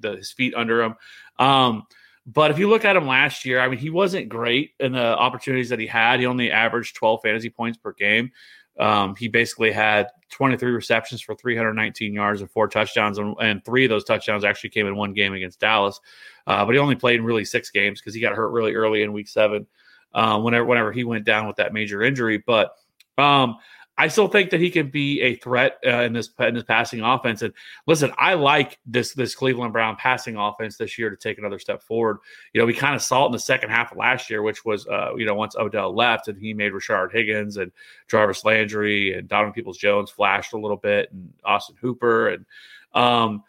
[0.00, 0.96] the, his feet under him.
[1.38, 1.84] Um,
[2.26, 5.16] but if you look at him last year, I mean, he wasn't great in the
[5.16, 6.18] opportunities that he had.
[6.18, 8.32] He only averaged 12 fantasy points per game.
[8.78, 13.84] Um, he basically had 23 receptions for 319 yards and four touchdowns, and, and, three
[13.84, 15.98] of those touchdowns actually came in one game against Dallas.
[16.46, 19.02] Uh, but he only played in really six games because he got hurt really early
[19.02, 19.66] in week seven
[20.14, 22.42] uh, whenever whenever he went down with that major injury.
[22.44, 22.72] But
[23.16, 23.56] um,
[24.00, 27.00] I still think that he can be a threat uh, in this in this passing
[27.00, 27.42] offense.
[27.42, 27.52] And
[27.88, 31.82] listen, I like this this Cleveland Brown passing offense this year to take another step
[31.82, 32.18] forward.
[32.52, 34.64] You know, we kind of saw it in the second half of last year, which
[34.64, 37.72] was uh, you know once Odell left and he made Rashard Higgins and
[38.06, 42.46] Jarvis Landry and Donovan Peoples Jones flashed a little bit and Austin Hooper and
[42.94, 43.42] um,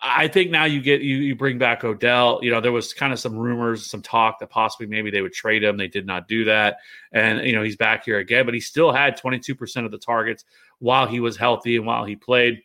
[0.00, 2.38] I think now you get you you bring back Odell.
[2.42, 5.32] You know, there was kind of some rumors, some talk that possibly maybe they would
[5.32, 5.76] trade him.
[5.76, 6.78] They did not do that,
[7.12, 8.44] and you know he's back here again.
[8.44, 10.44] But he still had 22 percent of the targets
[10.78, 12.62] while he was healthy and while he played.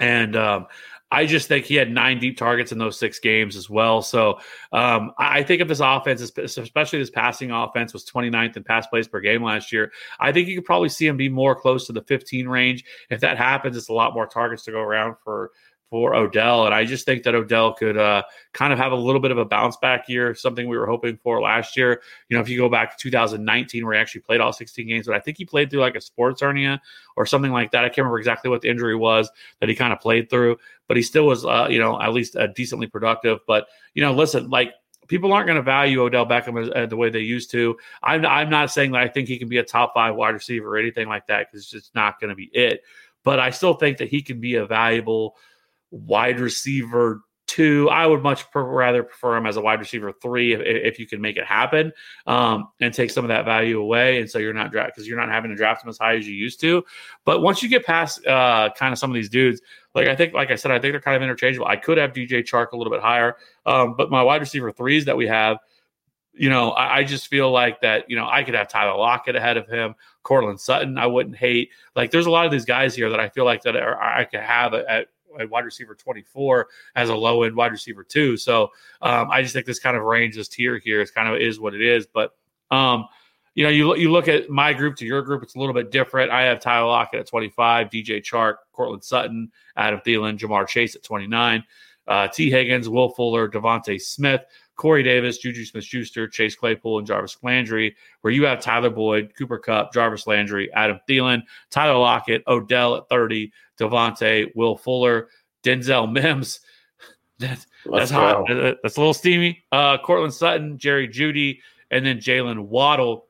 [0.00, 0.66] And um,
[1.10, 4.02] I just think he had nine deep targets in those six games as well.
[4.02, 4.40] So
[4.72, 9.06] um, I think if this offense, especially this passing offense, was 29th in pass plays
[9.06, 11.92] per game last year, I think you could probably see him be more close to
[11.92, 12.84] the 15 range.
[13.08, 15.52] If that happens, it's a lot more targets to go around for
[15.90, 16.66] for Odell.
[16.66, 18.22] And I just think that Odell could uh,
[18.52, 21.16] kind of have a little bit of a bounce back year, something we were hoping
[21.16, 22.02] for last year.
[22.28, 25.06] You know, if you go back to 2019, where he actually played all 16 games,
[25.06, 26.80] but I think he played through like a sports hernia
[27.16, 27.84] or something like that.
[27.84, 30.56] I can't remember exactly what the injury was that he kind of played through,
[30.88, 33.38] but he still was, uh, you know, at least uh, decently productive.
[33.46, 34.72] But, you know, listen, like,
[35.06, 37.76] people aren't going to value Odell Beckham as, as the way they used to.
[38.02, 40.74] I'm, I'm not saying that I think he can be a top five wide receiver
[40.74, 42.82] or anything like that because it's just not going to be it.
[43.22, 45.36] But I still think that he can be a valuable–
[45.90, 47.88] wide receiver two.
[47.90, 51.20] I would much rather prefer him as a wide receiver three if, if you can
[51.20, 51.92] make it happen
[52.26, 54.20] um, and take some of that value away.
[54.20, 56.26] And so you're not draft because you're not having to draft him as high as
[56.26, 56.84] you used to.
[57.24, 59.60] But once you get past uh, kind of some of these dudes,
[59.94, 61.66] like I think, like I said, I think they're kind of interchangeable.
[61.66, 65.04] I could have DJ Chark a little bit higher, um, but my wide receiver threes
[65.06, 65.58] that we have.
[66.38, 68.10] You know, I, I just feel like that.
[68.10, 70.98] You know, I could have Tyler Lockett ahead of him, Courtland Sutton.
[70.98, 71.70] I wouldn't hate.
[71.94, 74.24] Like, there's a lot of these guys here that I feel like that are, I
[74.24, 75.08] could have at
[75.44, 78.36] wide receiver 24 as a low end wide receiver too.
[78.36, 78.70] So
[79.02, 81.60] um, I just think this kind of range, this tier here is kind of is
[81.60, 82.06] what it is.
[82.06, 82.34] But
[82.70, 83.06] um,
[83.54, 85.90] you know, you you look at my group to your group, it's a little bit
[85.90, 86.30] different.
[86.30, 91.02] I have Tyler Lockett at 25, DJ Chark, Courtland Sutton, Adam Thielen, Ja'Marr Chase at
[91.02, 91.64] 29,
[92.06, 94.42] uh, Tee Higgins, Will Fuller, DeVonta Smith,
[94.76, 99.32] Corey Davis, Juju Smith Schuster, Chase Claypool, and Jarvis Landry, where you have Tyler Boyd,
[99.36, 105.28] Cooper Kupp, Jarvis Landry, Adam Thielen, Tyler Lockett, Odell at 30, DeVonta, Will Fuller,
[105.62, 106.60] Denzel Mims.
[107.38, 108.46] That's, that's hot.
[108.48, 109.62] That's a little steamy.
[109.70, 111.58] Uh, Courtland Sutton, Jerry Jeudy,
[111.90, 113.26] and then Jaylen Waddle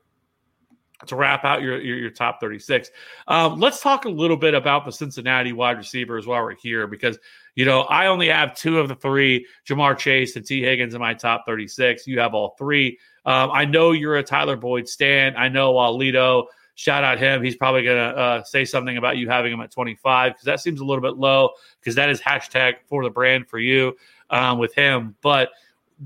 [1.05, 2.89] to wrap out your, your, your top 36.
[3.27, 7.19] Um, let's talk a little bit about the Cincinnati wide receivers while we're here because
[7.57, 11.01] you know I only have two of the three, Ja'Marr Chase and Tee Higgins in
[11.01, 12.05] my top 36.
[12.05, 12.99] You have all three.
[13.25, 15.35] Um, I know you're a Tyler Boyd stan.
[15.35, 16.45] I know Alito.
[16.75, 17.41] Shout out him.
[17.41, 20.59] He's probably going to uh, say something about you having him at 25 because that
[20.59, 23.97] seems a little bit low because that is hashtag for the brand for you
[24.29, 25.15] um, with him.
[25.23, 25.49] But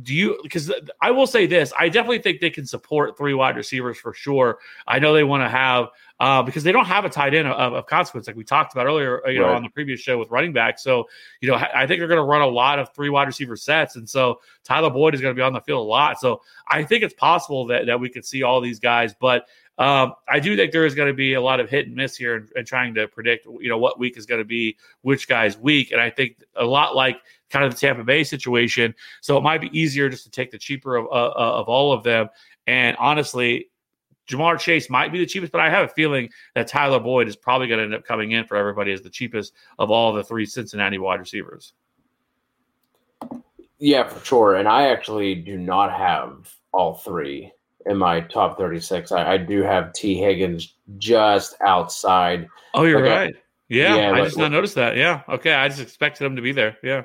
[0.04, 3.58] do you because I will say this, I definitely think they can support three wide
[3.58, 4.60] receivers for sure.
[4.88, 5.88] I know they want to have
[6.22, 8.86] uh, because they don't have a tight end of, of consequence like we talked about
[8.86, 9.56] earlier, you know, Right.
[9.56, 10.78] on the previous show with running back.
[10.78, 11.10] So,
[11.42, 13.96] you know, I think they're going to run a lot of three wide receiver sets,
[13.96, 16.20] and so Tyler Boyd is going to be on the field a lot.
[16.20, 19.46] So I think it's possible that that we could see all these guys, but
[19.78, 22.16] um, I do think there is going to be a lot of hit and miss
[22.16, 25.28] here and, and trying to predict, you know, what week is going to be which
[25.28, 25.92] guy's week.
[25.92, 27.18] And I think a lot like
[27.50, 28.94] kind of the Tampa Bay situation.
[29.22, 32.04] So it might be easier just to take the cheaper of, uh, of all of
[32.04, 32.30] them.
[32.68, 33.71] And honestly,
[34.30, 37.36] Ja'Marr Chase might be the cheapest, but I have a feeling that Tyler Boyd is
[37.36, 40.24] probably going to end up coming in for everybody as the cheapest of all the
[40.24, 41.74] three Cincinnati wide receivers.
[43.80, 44.56] Yeah, for sure.
[44.56, 47.52] And I actually do not have all three
[47.88, 49.12] in my top 36.
[49.12, 52.48] I, I do have Tee Higgins just outside.
[52.76, 53.36] Oh, you're Like, right.
[53.70, 54.98] Yeah, yeah, I like- just not noticed that.
[54.98, 55.22] Yeah.
[55.30, 55.54] Okay.
[55.54, 56.78] I just expected him to be there.
[56.84, 57.04] Yeah.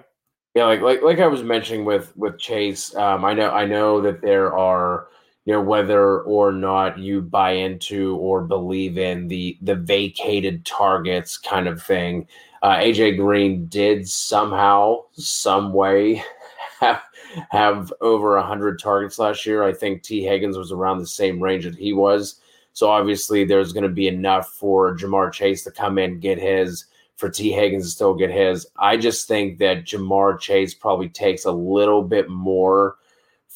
[0.54, 4.00] Yeah, like like like I was mentioning with with Chase, um, I know I know
[4.00, 5.08] that there are
[5.46, 11.38] you know whether or not you buy into or believe in the the vacated targets
[11.38, 12.26] kind of thing.
[12.62, 16.22] Uh, AJ Green did somehow, some way,
[16.80, 17.02] have
[17.50, 19.62] have over hundred targets last year.
[19.62, 22.40] I think Tee Higgins was around the same range that he was.
[22.72, 26.86] So obviously, there's going to be enough for Ja'Marr Chase to come in get his
[27.16, 28.66] for Tee Higgins to still get his.
[28.78, 32.96] I just think that Ja'Marr Chase probably takes a little bit more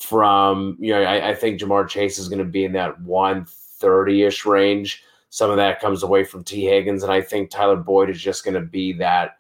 [0.01, 4.23] from, you know, I, I think Ja'Marr Chase is going to be in that 130
[4.23, 5.05] ish range.
[5.31, 7.03] Some of that comes away from Tee Higgins.
[7.03, 9.39] And I think Tyler Boyd is just going to be that,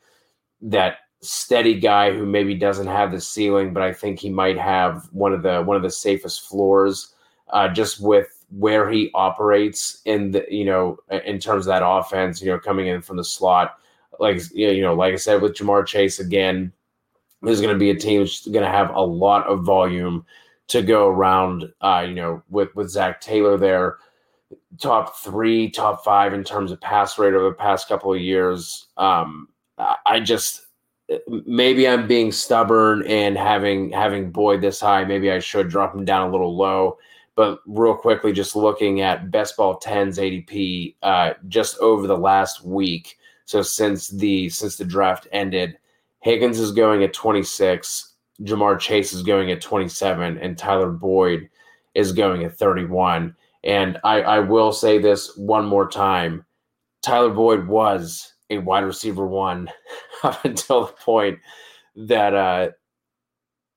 [0.62, 5.08] that steady guy who maybe doesn't have the ceiling, but I think he might have
[5.12, 7.14] one of the, one of the safest floors,
[7.48, 12.40] uh, just with where he operates in the, you know, in terms of that offense,
[12.40, 13.76] you know, coming in from the slot
[14.20, 16.72] like you know, like I said with Ja'Marr Chase again,
[17.42, 20.24] there's going to be a team that's going to have a lot of volume
[20.70, 21.72] to go around.
[21.80, 23.98] Uh, you know, with with Zac Taylor there,
[24.78, 28.88] top three, top five in terms of pass rate over the past couple of years.
[28.96, 29.48] Um,
[30.06, 30.66] I just
[31.46, 35.04] maybe I'm being stubborn and having having Boyd this high.
[35.04, 36.98] Maybe I should drop him down a little low.
[37.36, 42.64] But real quickly, just looking at best ball tens ADP, uh, just over the last
[42.64, 43.16] week.
[43.46, 45.78] So since the since the draft ended,
[46.20, 48.09] Higgins is going at 26,
[48.42, 51.48] Ja'Marr Chase is going at 27, and Tyler Boyd
[51.94, 53.34] is going at 31.
[53.64, 56.44] And I, I will say this one more time.
[57.02, 59.70] Tyler Boyd was a wide receiver one
[60.22, 61.38] up until the point
[61.96, 62.68] that uh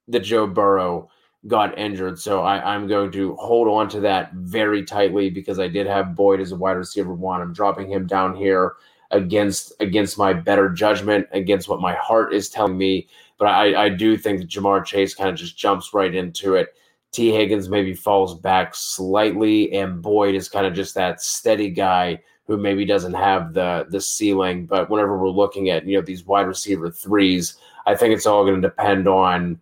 [0.07, 1.09] that Joe Burrow
[1.47, 2.19] got injured.
[2.19, 6.15] So I, I'm going to hold on to that very tightly because I did have
[6.15, 7.41] Boyd as a wide receiver one.
[7.41, 8.73] I'm dropping him down here
[9.11, 13.07] against against my better judgment, against what my heart is telling me.
[13.43, 16.75] But I, I do think that Ja'Marr Chase kind of just jumps right into it.
[17.11, 22.21] Tee Higgins maybe falls back slightly, and Boyd is kind of just that steady guy
[22.47, 24.65] who maybe doesn't have the the ceiling.
[24.65, 28.45] But whenever we're looking at you know these wide receiver threes, I think it's all
[28.45, 29.59] going to depend on.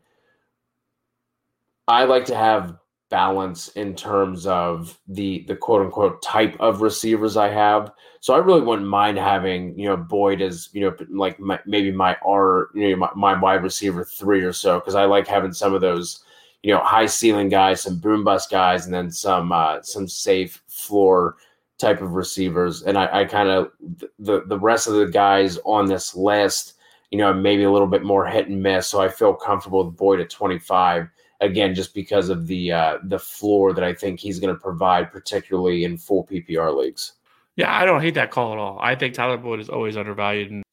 [1.88, 2.78] I like to have
[3.12, 7.91] balance in terms of the the quote unquote type of receivers I have.
[8.21, 11.91] So I really wouldn't mind having you know Boyd as you know like my, maybe
[11.91, 15.54] my R you know my, my wide receiver three or so because I like having
[15.54, 16.24] some of those
[16.63, 20.63] you know high ceiling guys, some boom bust guys, and then some uh, some safe
[20.67, 21.36] floor
[21.78, 22.84] type of receivers.
[22.84, 23.71] And I, I kind of
[24.19, 26.76] the the rest of the guys on this list,
[27.10, 28.88] you know, maybe a little bit more hit and miss.
[28.88, 31.10] So I feel comfortable with Boyd at twenty five
[31.41, 35.12] again just because of the uh, the floor that I think he's going to provide,
[35.12, 37.13] particularly in full PPR leagues.
[37.58, 38.80] Yeah, I don't hate that call at all.
[38.80, 40.63] I think Tyler Boyd is always undervalued, and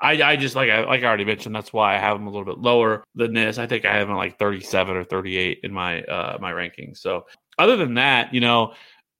[0.00, 1.54] I, I just like I like I already mentioned.
[1.54, 3.58] That's why I have him a little bit lower than this.
[3.58, 6.52] I think I have him like thirty seven or thirty eight in my uh my
[6.52, 6.98] rankings.
[6.98, 7.26] So
[7.58, 8.74] other than that, you know,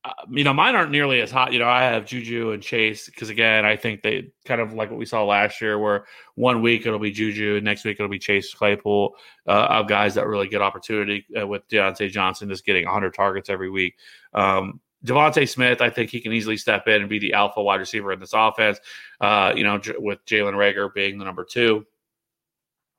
[0.05, 1.53] uh, you know, mine aren't nearly as hot.
[1.53, 4.91] You know, I have Juju and Chase because again, I think they kind of like
[4.91, 6.07] what we saw last year, where
[6.37, 9.15] one week it'll be Juju, and next week it'll be Chase Claypool,
[9.47, 13.71] uh, guys that really get opportunity uh, with Diontae Johnson just getting 100 targets every
[13.71, 13.97] week.
[14.35, 17.81] Um, DeVonta Smith, I think he can easily step in and be the alpha wide
[17.81, 18.79] receiver in this offense.
[19.21, 21.85] Uh, you know, j- with Jalen Reagor being the number two.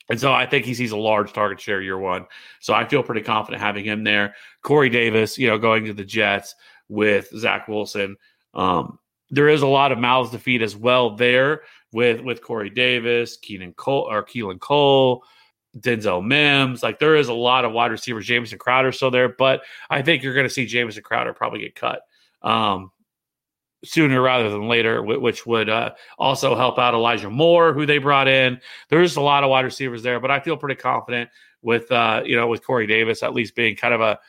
[0.10, 2.26] And so I think he sees a large target share year one.
[2.62, 4.36] So I feel pretty confident having him there.
[4.64, 6.56] Corey Davis, you know, going to the Jets
[6.90, 8.18] with Zach Wilson.
[8.54, 9.00] Um,
[9.30, 13.38] there is a lot of mouths to feed as well there with with Corey Davis,
[13.38, 15.24] Keenan Cole or Keelan Cole,
[15.78, 16.84] Denzel Mims.
[16.84, 18.26] Like there is a lot of wide receivers.
[18.26, 21.76] Jamison Crowder still there, but I think you're going to see Jamison Crowder probably get
[21.76, 22.02] cut
[22.42, 22.92] um,
[23.84, 28.28] sooner rather than later, which would uh, also help out Elijah Moore, who they brought
[28.28, 28.60] in.
[28.90, 31.30] There's a lot of wide receivers there, but I feel pretty confident
[31.62, 34.20] with uh, you know with Corey Davis at least being kind of a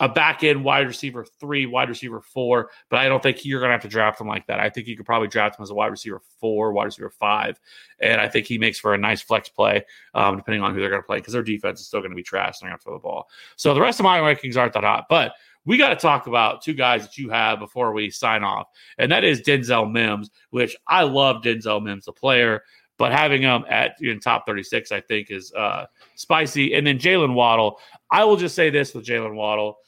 [0.00, 3.70] a back end wide receiver three, wide receiver four, but I don't think you're going
[3.70, 4.60] to have to draft him like that.
[4.60, 7.60] I think you could probably draft him as a wide receiver four, wide receiver five,
[8.00, 9.84] and I think he makes for a nice flex play,
[10.14, 12.16] um, depending on who they're going to play, because their defense is still going to
[12.16, 12.60] be trash.
[12.60, 13.28] And they're going to throw the ball.
[13.56, 15.32] So the rest of my rankings aren't that hot, but
[15.64, 18.68] we got to talk about two guys that you have before we sign off,
[18.98, 22.62] and that is Denzel Mims, which I love Denzel Mims, the player,
[22.98, 25.86] but having him at in top 36, I think is uh,
[26.16, 26.74] spicy.
[26.74, 27.80] And then Jaylen Waddle,
[28.10, 29.78] I will just say this with Jaylen Waddle.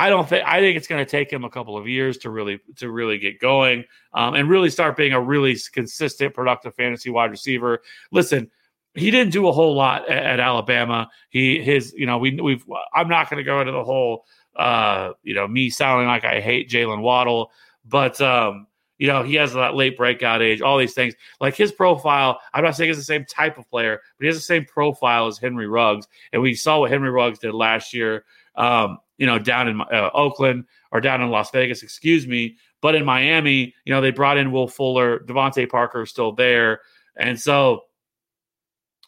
[0.00, 2.30] I don't think I think it's going to take him a couple of years to
[2.30, 3.84] really to really get going
[4.14, 7.82] um, and really start being a really consistent, productive fantasy wide receiver.
[8.10, 8.50] Listen,
[8.94, 11.10] he didn't do a whole lot at, at Alabama.
[11.28, 14.24] He his you know we we've I'm not going to go into the whole
[14.56, 17.50] uh, you know me sounding like I hate Jaylen Waddle,
[17.84, 21.12] but um, you know he has that late breakout age, all these things.
[21.42, 24.36] Like his profile, I'm not saying he's the same type of player, but he has
[24.36, 28.24] the same profile as Henry Ruggs, and we saw what Henry Ruggs did last year.
[28.54, 32.56] Um, you know, down in uh, Oakland or down in Las Vegas, excuse me.
[32.80, 36.80] But in Miami, you know, they brought in Will Fuller, DeVante Parker is still there.
[37.16, 37.82] And so,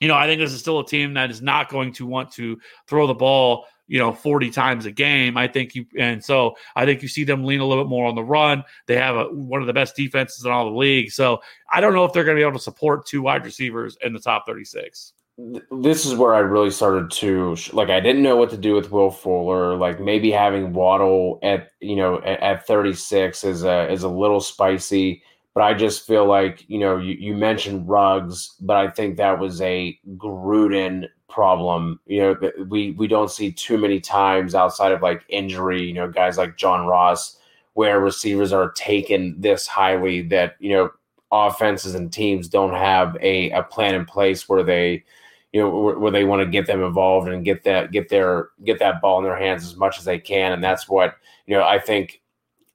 [0.00, 2.30] you know, I think this is still a team that is not going to want
[2.32, 5.38] to throw the ball, you know, 40 times a game.
[5.38, 8.06] I think you, and so I think you see them lean a little bit more
[8.06, 8.64] on the run.
[8.88, 11.10] They have a, one of the best defenses in all the league.
[11.10, 11.40] So
[11.72, 14.12] I don't know if they're going to be able to support two wide receivers in
[14.12, 15.14] the top 36
[15.70, 17.88] this is where I really started to like.
[17.88, 19.76] I didn't know what to do with Will Fuller.
[19.76, 24.40] Like maybe having Waddle at you know at, at 36 is a is a little
[24.40, 25.22] spicy.
[25.54, 29.38] But I just feel like you know you, you mentioned Ruggs, but I think that
[29.38, 31.98] was a Gruden problem.
[32.06, 35.82] You know we we don't see too many times outside of like injury.
[35.82, 37.38] You know guys like John Ross
[37.74, 40.90] where receivers are taken this highly that you know
[41.32, 45.02] offenses and teams don't have a, a plan in place where they
[45.52, 48.48] you know where, where they want to get them involved and get that get their
[48.64, 51.54] get that ball in their hands as much as they can and that's what you
[51.54, 52.20] know i think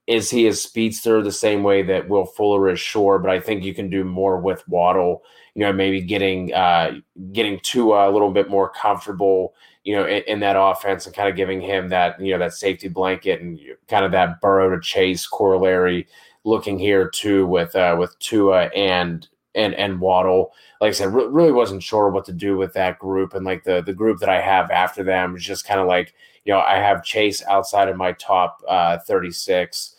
[0.06, 2.80] is he a speedster the same way that will fuller is?
[2.80, 5.24] Sure but i think you can do more with waddle
[5.56, 6.92] you know maybe getting uh
[7.32, 9.54] getting to a little bit more comfortable
[9.84, 12.54] you know in, in, that offense and kind of giving him that you know that
[12.54, 16.08] safety blanket and kind of that burrow to chase corollary
[16.44, 20.54] looking here too with uh with tua and and and Waddle.
[20.82, 23.64] Like I said, re- really wasn't sure what to do with that group, and like
[23.64, 26.14] the the group that I have after them is just kind of like
[26.46, 29.96] you know I have Chase outside of my top uh, thirty six.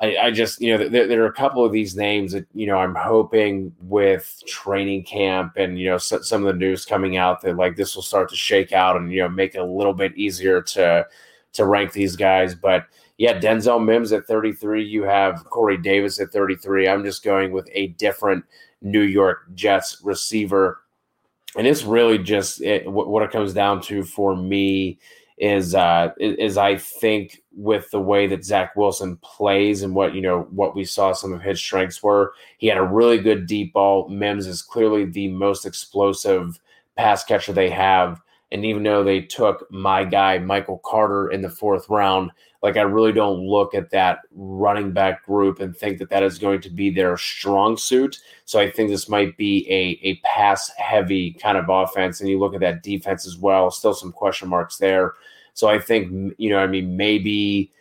[0.00, 2.66] I, I, just you know there, there, are a couple of these names that you
[2.66, 7.18] know I'm hoping with training camp and you know so, some of the news coming
[7.18, 9.64] out that like this will start to shake out and you know make it a
[9.64, 11.06] little bit easier to
[11.52, 12.86] to rank these guys, but
[13.18, 14.84] yeah, Denzel Mims at 33.
[14.84, 16.88] You have Corey Davis at 33.
[16.88, 18.44] I'm just going with a different
[18.82, 20.80] New York Jets receiver.
[21.56, 24.98] And it's really just it, what it comes down to for me
[25.38, 30.22] is uh, is I think with the way that Zach Wilson plays and what you
[30.22, 33.72] know what we saw some of his strengths were, he had a really good deep
[33.72, 34.08] ball.
[34.08, 36.60] Mims is clearly the most explosive
[36.96, 38.20] pass catcher they have.
[38.50, 42.30] And even though they took my guy Michael Carter in the fourth round,
[42.62, 46.38] like I really don't look at that running back group and think that that is
[46.38, 48.18] going to be their strong suit.
[48.44, 52.20] So I think this might be a a pass heavy kind of offense.
[52.20, 55.14] And you look at that defense as well, still some question marks there.
[55.54, 57.72] So I think you know, I mean, maybe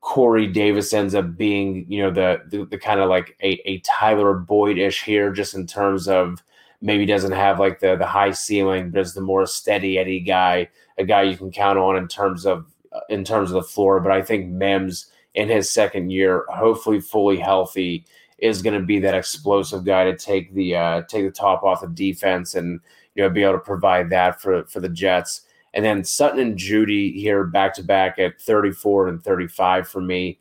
[0.00, 3.78] Corey Davis ends up being you know the the, the kind of like a, a
[3.80, 6.42] Tyler Boyd ish here, just in terms of
[6.80, 10.68] maybe doesn't have like the the high ceiling, but is the more steady Eddie guy,
[10.96, 12.66] a guy you can count on in terms of
[13.08, 14.00] in terms of the floor.
[14.00, 18.04] But I think Mims in his second year, hopefully fully healthy,
[18.38, 21.80] is going to be that explosive guy to take the uh, take the top off
[21.80, 22.80] the defense and
[23.14, 25.42] you know be able to provide that for for the Jets.
[25.74, 30.38] And then Sutton and Jeudy here back to back at 34 and 35 for me.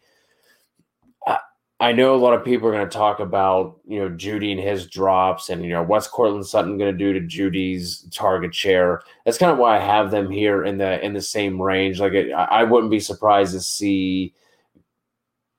[1.81, 4.61] I know a lot of people are going to talk about, you know, Jeudy and
[4.61, 9.01] his drops and, you know, what's Courtland Sutton going to do to Jeudy's target share.
[9.25, 11.99] That's kind of why I have them here in the in the same range.
[11.99, 14.35] Like it, I wouldn't be surprised to see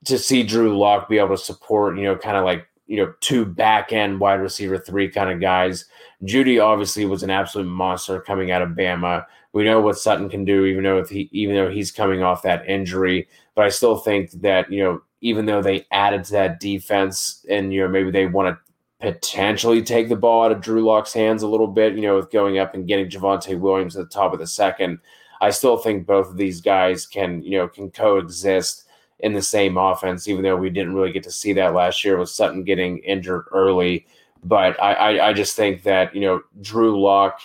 [0.05, 3.13] to see Drew Lock be able to support, you know, kind of like, you know,
[3.19, 5.85] two back end wide receiver three kind of guys.
[6.23, 9.25] Jeudy obviously was an absolute monster coming out of Bama.
[9.51, 12.65] We know what Sutton can do, even though he even though he's coming off that
[12.65, 13.27] injury.
[13.55, 17.73] But I still think that, you know, even though they added to that defense and
[17.73, 18.63] you know maybe they want to
[19.11, 22.31] potentially take the ball out of Drew Lock's hands a little bit, you know, with
[22.31, 24.99] going up and getting Javonte Williams at the top of the second.
[25.41, 28.85] I still think both of these guys can, you know, can coexist
[29.19, 32.17] in the same offense, even though we didn't really get to see that last year
[32.17, 34.05] with Sutton getting injured early.
[34.41, 37.41] But I, I, I just think that, you know, Drew Lock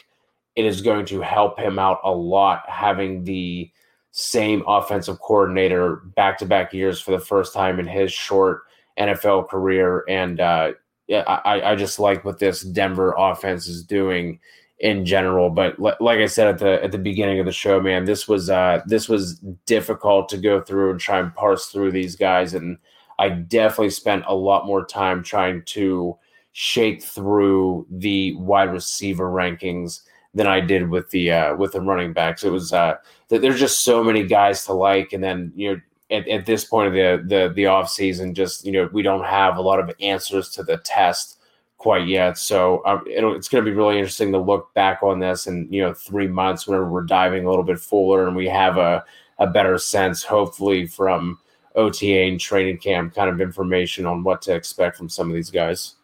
[0.55, 3.71] it is going to help him out a lot having the
[4.19, 8.63] same offensive coordinator back to back years for the first time in his short
[8.99, 10.05] NFL career.
[10.09, 10.73] And uh,
[11.07, 14.41] yeah, I, I just like what this Denver offense is doing
[14.81, 15.51] in general.
[15.51, 18.51] But like I said at the at the beginning of the show, man, this was
[18.51, 22.77] uh, this was difficult to go through and try and parse through these guys, and
[23.21, 26.19] I definitely spent a lot more time trying to
[26.53, 30.01] shake through the wide receiver rankings
[30.39, 32.45] than I did with the uh, with the running backs.
[32.45, 32.95] It was uh,
[33.29, 35.81] there's just so many guys to like, and then you know
[36.17, 39.25] at, at this point of the the the off season, just you know we don't
[39.25, 41.41] have a lot of answers to the test
[41.77, 42.39] quite yet.
[42.39, 45.83] So um, it's going to be really interesting to look back on this in you
[45.83, 49.05] know three months whenever we're diving a little bit fuller and we have a
[49.41, 51.39] a better sense, hopefully from
[51.75, 55.51] OTA and training camp kind of information on what to expect from some of these
[55.51, 55.97] guys.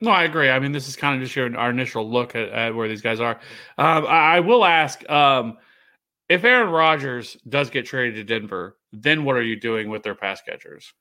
[0.00, 0.50] No, I agree.
[0.50, 3.00] I mean, this is kind of just your, our initial look at, at where these
[3.00, 3.40] guys are.
[3.78, 5.56] Um, I, I, will ask um,
[6.28, 10.14] if Aaron Rodgers does get traded to Denver, then what are you doing with their
[10.14, 10.92] pass catchers?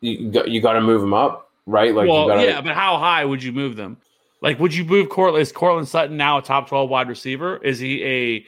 [0.00, 1.94] You got, you got to move them up, right?
[1.94, 3.96] Like, well, gotta, yeah, but how high would you move them?
[4.42, 5.42] Like, would you move Courtland?
[5.42, 7.58] Is Courtland Sutton now a top twelve wide receiver?
[7.58, 8.46] Is he a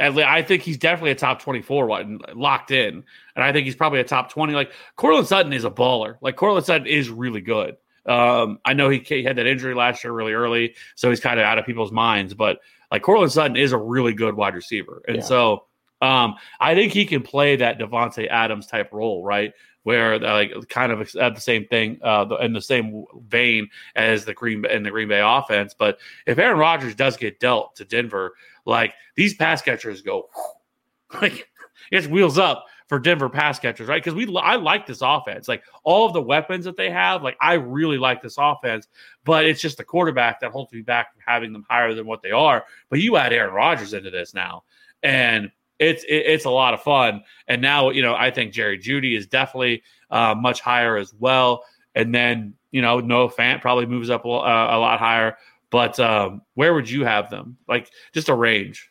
[0.00, 3.02] I think he's definitely a top 24 one locked in.
[3.34, 4.52] And I think he's probably a top 20.
[4.52, 6.16] Like Courtland Sutton is a baller.
[6.20, 7.76] Like Courtland Sutton is really good.
[8.06, 11.40] Um, I know he, he, had that injury last year really early, so he's kind
[11.40, 12.34] of out of people's minds.
[12.34, 12.58] But
[12.90, 15.22] like Courtland Sutton is a really good wide receiver, and yeah.
[15.22, 15.64] so
[16.02, 19.52] um, I think he can play that Davante Adams type role, right?
[19.82, 24.34] Where like kind of at the same thing, uh, in the same vein as the
[24.34, 25.74] Green in the Green Bay offense.
[25.78, 28.34] But if Aaron Rodgers does get dealt to Denver,
[28.64, 30.28] like these pass catchers go,
[31.22, 31.48] like
[31.90, 34.02] it's wheels up for Denver pass catchers, right?
[34.02, 35.48] Because we I like this offense.
[35.48, 38.86] Like all of the weapons that they have, like I really like this offense,
[39.24, 42.22] but it's just the quarterback that holds me back from having them higher than what
[42.22, 42.64] they are.
[42.88, 44.62] But you add Aaron Rodgers into this now,
[45.02, 47.22] and it's it, it's a lot of fun.
[47.48, 51.64] And now you know I think Jerry Jeudy is definitely uh, much higher as well.
[51.94, 55.36] And then you know Noah Fant probably moves up a, uh, a lot higher.
[55.70, 57.56] But um, where would you have them?
[57.66, 58.90] Like just a range.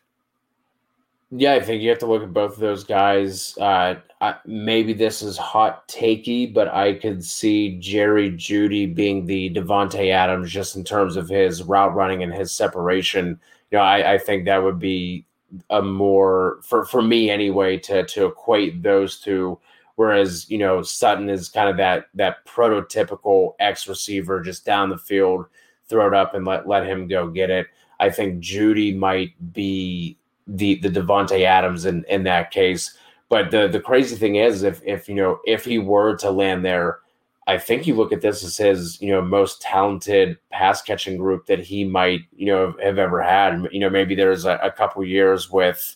[1.38, 3.57] Yeah, I think you have to look at both of those guys.
[3.57, 9.49] Uh, I, maybe this is hot takey, but I could see Jerry Jeudy being the
[9.49, 13.38] Davante Adams just in terms of his route running and his separation.
[13.71, 15.25] You know, I, I think that would be
[15.69, 19.59] a more for for me anyway to to equate those two.
[19.95, 24.97] Whereas you know Sutton is kind of that that prototypical X receiver, just down the
[24.97, 25.47] field,
[25.89, 27.67] throw it up and let let him go get it.
[27.99, 30.17] I think Jeudy might be
[30.47, 32.97] the the Davante Adams in in that case.
[33.29, 36.63] But the the crazy thing is, if if you know if he were to land
[36.63, 36.99] there,
[37.47, 41.45] I think you look at this as his you know most talented pass catching group
[41.47, 43.67] that he might you know have ever had.
[43.71, 45.95] You know maybe there's a, a couple years with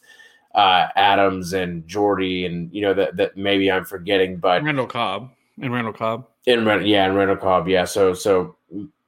[0.56, 5.30] uh, Adams and Jordy, and you know that that maybe I'm forgetting, but Randall Cobb
[5.62, 6.28] and Randall Cobb.
[6.46, 7.86] In yeah, and Randall Cobb, yeah.
[7.86, 8.56] So so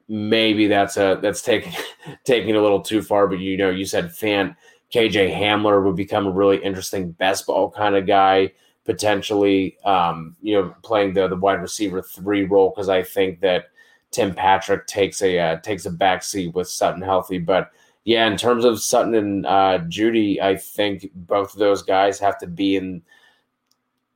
[0.08, 1.74] maybe that's a that's taking
[2.26, 3.28] taking a little too far.
[3.28, 4.56] But you know, you said Fant
[4.94, 8.52] KJ Hamler would become a really interesting best ball kind of guy
[8.84, 9.78] potentially.
[9.86, 13.66] Um, you know, playing the the wide receiver three role because I think that
[14.12, 17.40] Tim Patrick takes a uh, takes a backseat with Sutton healthy.
[17.40, 17.72] But
[18.04, 22.38] yeah, in terms of Sutton and uh, Jeudy, I think both of those guys have
[22.40, 23.02] to be in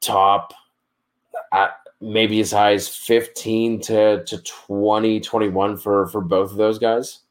[0.01, 0.53] top.
[1.51, 1.69] Uh,
[2.01, 7.21] maybe as high as 15 to, to 20, 21 for, for both of those guys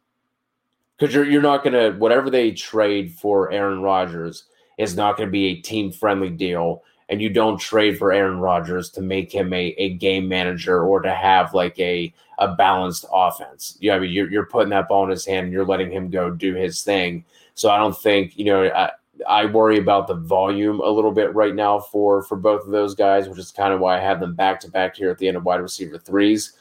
[0.99, 4.45] because you're you're not gonna whatever they trade for Aaron Rodgers
[4.78, 8.90] is not to be a team friendly deal, and you don't trade for Aaron Rodgers
[8.90, 13.76] to make him a, a game manager or to have like a a balanced offense.
[13.80, 15.90] You know, I mean, you're you're putting that ball in his hand, and you're letting
[15.90, 17.24] him go do his thing.
[17.55, 18.64] So I don't think you know.
[18.64, 18.90] I,
[19.28, 22.97] I worry about the volume a little bit right now for for both of those
[22.97, 25.28] guys, which is kind of why I have them back to back here at the
[25.28, 26.55] end of wide receiver threes.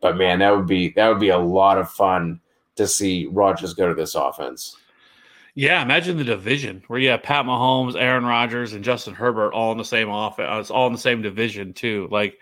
[0.00, 2.40] But man, that would be that would be a lot of fun
[2.80, 4.76] to see Rodgers go to this offense.
[5.54, 9.72] Yeah, imagine the division where you have Pat Mahomes, Aaron Rodgers, and Justin Herbert all
[9.72, 12.08] in the same offense, all in the same division too.
[12.10, 12.38] Like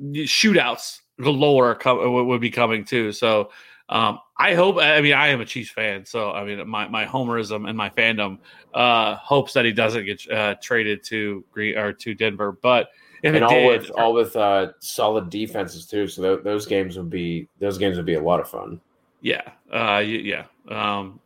[0.00, 3.12] shootouts galore come, would be coming too.
[3.12, 3.50] So
[3.88, 4.78] um, I hope.
[4.78, 7.90] I mean, I am a Chiefs fan, so I mean, my my homerism and my
[7.90, 8.38] fandom
[8.72, 12.88] uh, hopes that he doesn't get uh, traded to Green or to Denver, but.
[13.24, 16.96] If and all did, with all with uh, solid defenses too, so th- those games
[16.96, 18.80] would be those games would be a lot of fun.
[19.22, 19.42] Yeah,
[19.72, 20.44] uh, yeah.
[20.68, 21.20] Um,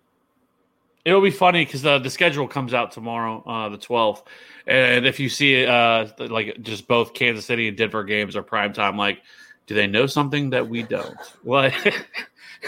[1.04, 4.22] it'll be funny because the the schedule comes out tomorrow, uh, the twelfth,
[4.66, 8.74] and if you see uh, like just both Kansas City and Denver games are prime
[8.74, 9.22] time, like,
[9.66, 11.16] do they know something that we don't?
[11.42, 11.72] What?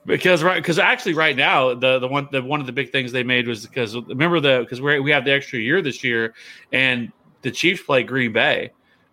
[0.05, 3.11] because right because actually right now the the one the one of the big things
[3.11, 6.33] they made was because remember the because we we have the extra year this year
[6.71, 7.11] and
[7.41, 8.71] the Chiefs play Green Bay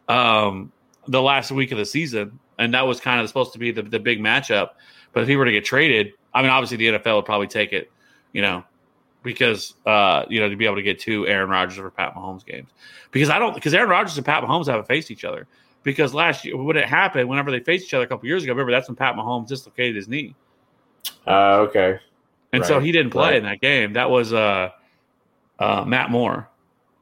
[0.09, 0.73] um
[1.07, 3.83] the last week of the season and that was kind of supposed to be the,
[3.83, 4.71] the big matchup
[5.13, 7.73] but if he were to get traded I mean obviously the NFL would probably take
[7.73, 7.91] it
[8.33, 8.65] you know
[9.23, 12.45] because uh you know to be able to get two Aaron Rodgers or Pat Mahomes
[12.45, 12.69] games
[13.11, 15.47] because I don't because Aaron Rodgers and Pat Mahomes haven't faced each other
[15.83, 18.53] because last year when it happened whenever they faced each other a couple years ago
[18.53, 20.35] remember that's when Pat Mahomes dislocated his knee
[21.27, 21.99] Uh, okay.
[22.53, 23.37] and so he didn't play right.
[23.37, 23.93] in that game.
[23.95, 24.71] That was uh,
[25.59, 26.49] uh, Matt Moore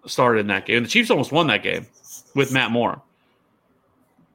[0.06, 0.82] started in that game.
[0.82, 1.86] The Chiefs almost won that game
[2.34, 3.00] with Matt Moore.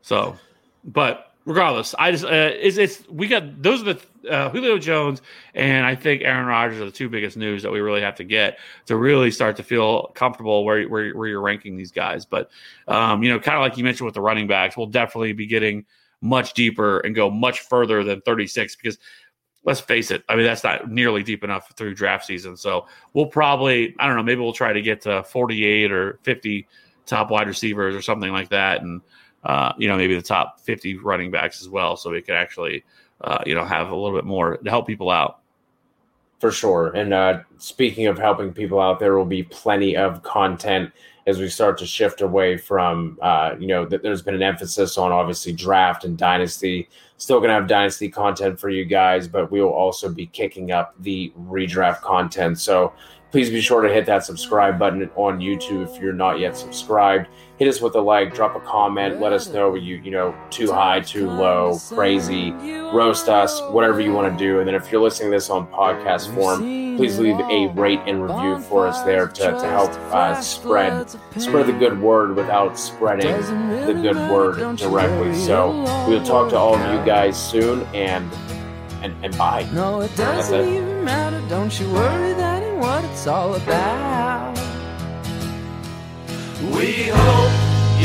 [0.02, 0.38] So,
[0.84, 5.22] but regardless, I just uh, it's, it's we got those are the uh, Julio Jones
[5.56, 8.24] and I think Aaron Rodgers are the two biggest news that we really have to
[8.24, 12.26] get to really start to feel comfortable where where, where you're ranking these guys.
[12.26, 12.50] But
[12.88, 15.48] um, you know, kind of like you mentioned with the running backs, we'll definitely be
[15.48, 15.86] getting
[16.22, 19.00] much deeper and go much further than 36 because
[19.64, 20.24] let's face it.
[20.30, 22.58] I mean, that's not nearly deep enough through draft season.
[22.58, 26.68] So we'll probably, I don't know, maybe we'll try to get to 48 or 50
[27.06, 28.82] top wide receivers or something like that.
[28.82, 29.02] And,
[29.44, 31.96] uh, you know, maybe the top 50 running backs as well.
[31.98, 32.84] So we could actually,
[33.22, 35.40] uh, you know, have a little bit more to help people out.
[36.40, 36.88] For sure.
[36.96, 40.92] And uh, speaking of helping people out, there will be plenty of content
[41.28, 44.98] as we start to shift away from, uh, you know, that there's been an emphasis
[44.98, 46.90] on obviously draft and dynasty.
[47.18, 50.72] Still going to have dynasty content for you guys, but we will also be kicking
[50.72, 52.60] up the redraft content.
[52.60, 52.92] So
[53.32, 57.28] please be sure to hit that subscribe button on YouTube if you're not yet subscribed.
[57.58, 60.72] Hit us with a like, drop a comment, let us know you, you know, too
[60.72, 64.60] high, too low, crazy, roast us, whatever you want to do.
[64.60, 66.60] And then if you're listening to this on podcast form,
[66.98, 71.68] please leave a rate and review for us there to, to help uh, spread spread
[71.68, 73.32] the good word without spreading
[73.86, 75.34] the good word directly.
[75.36, 78.30] So we'll talk to all of you guys soon and
[79.04, 79.68] and, and bye.
[79.74, 81.42] No, it doesn't even matter.
[81.48, 82.51] Don't you worry, that
[82.82, 84.58] what it's all about.
[86.76, 87.56] We hope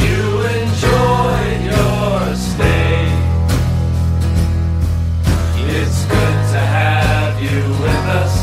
[0.05, 0.23] you
[0.61, 3.09] enjoyed your stay.
[5.79, 8.37] It's good to have you with us,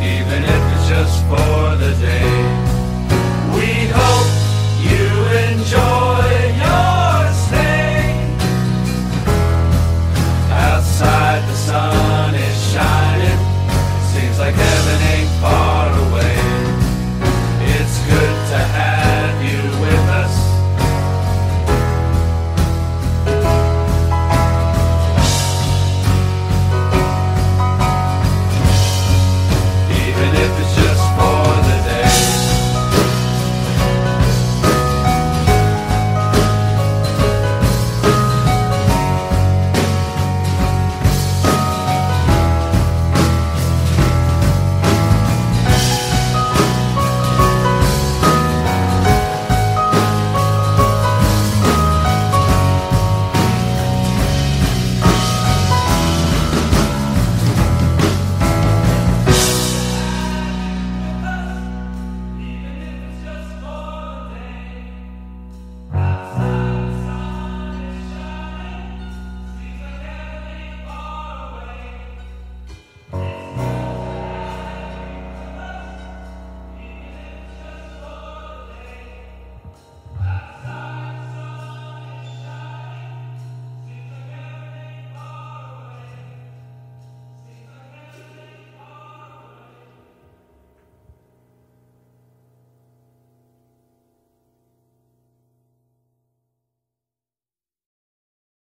[0.00, 2.37] even if it's just for the day.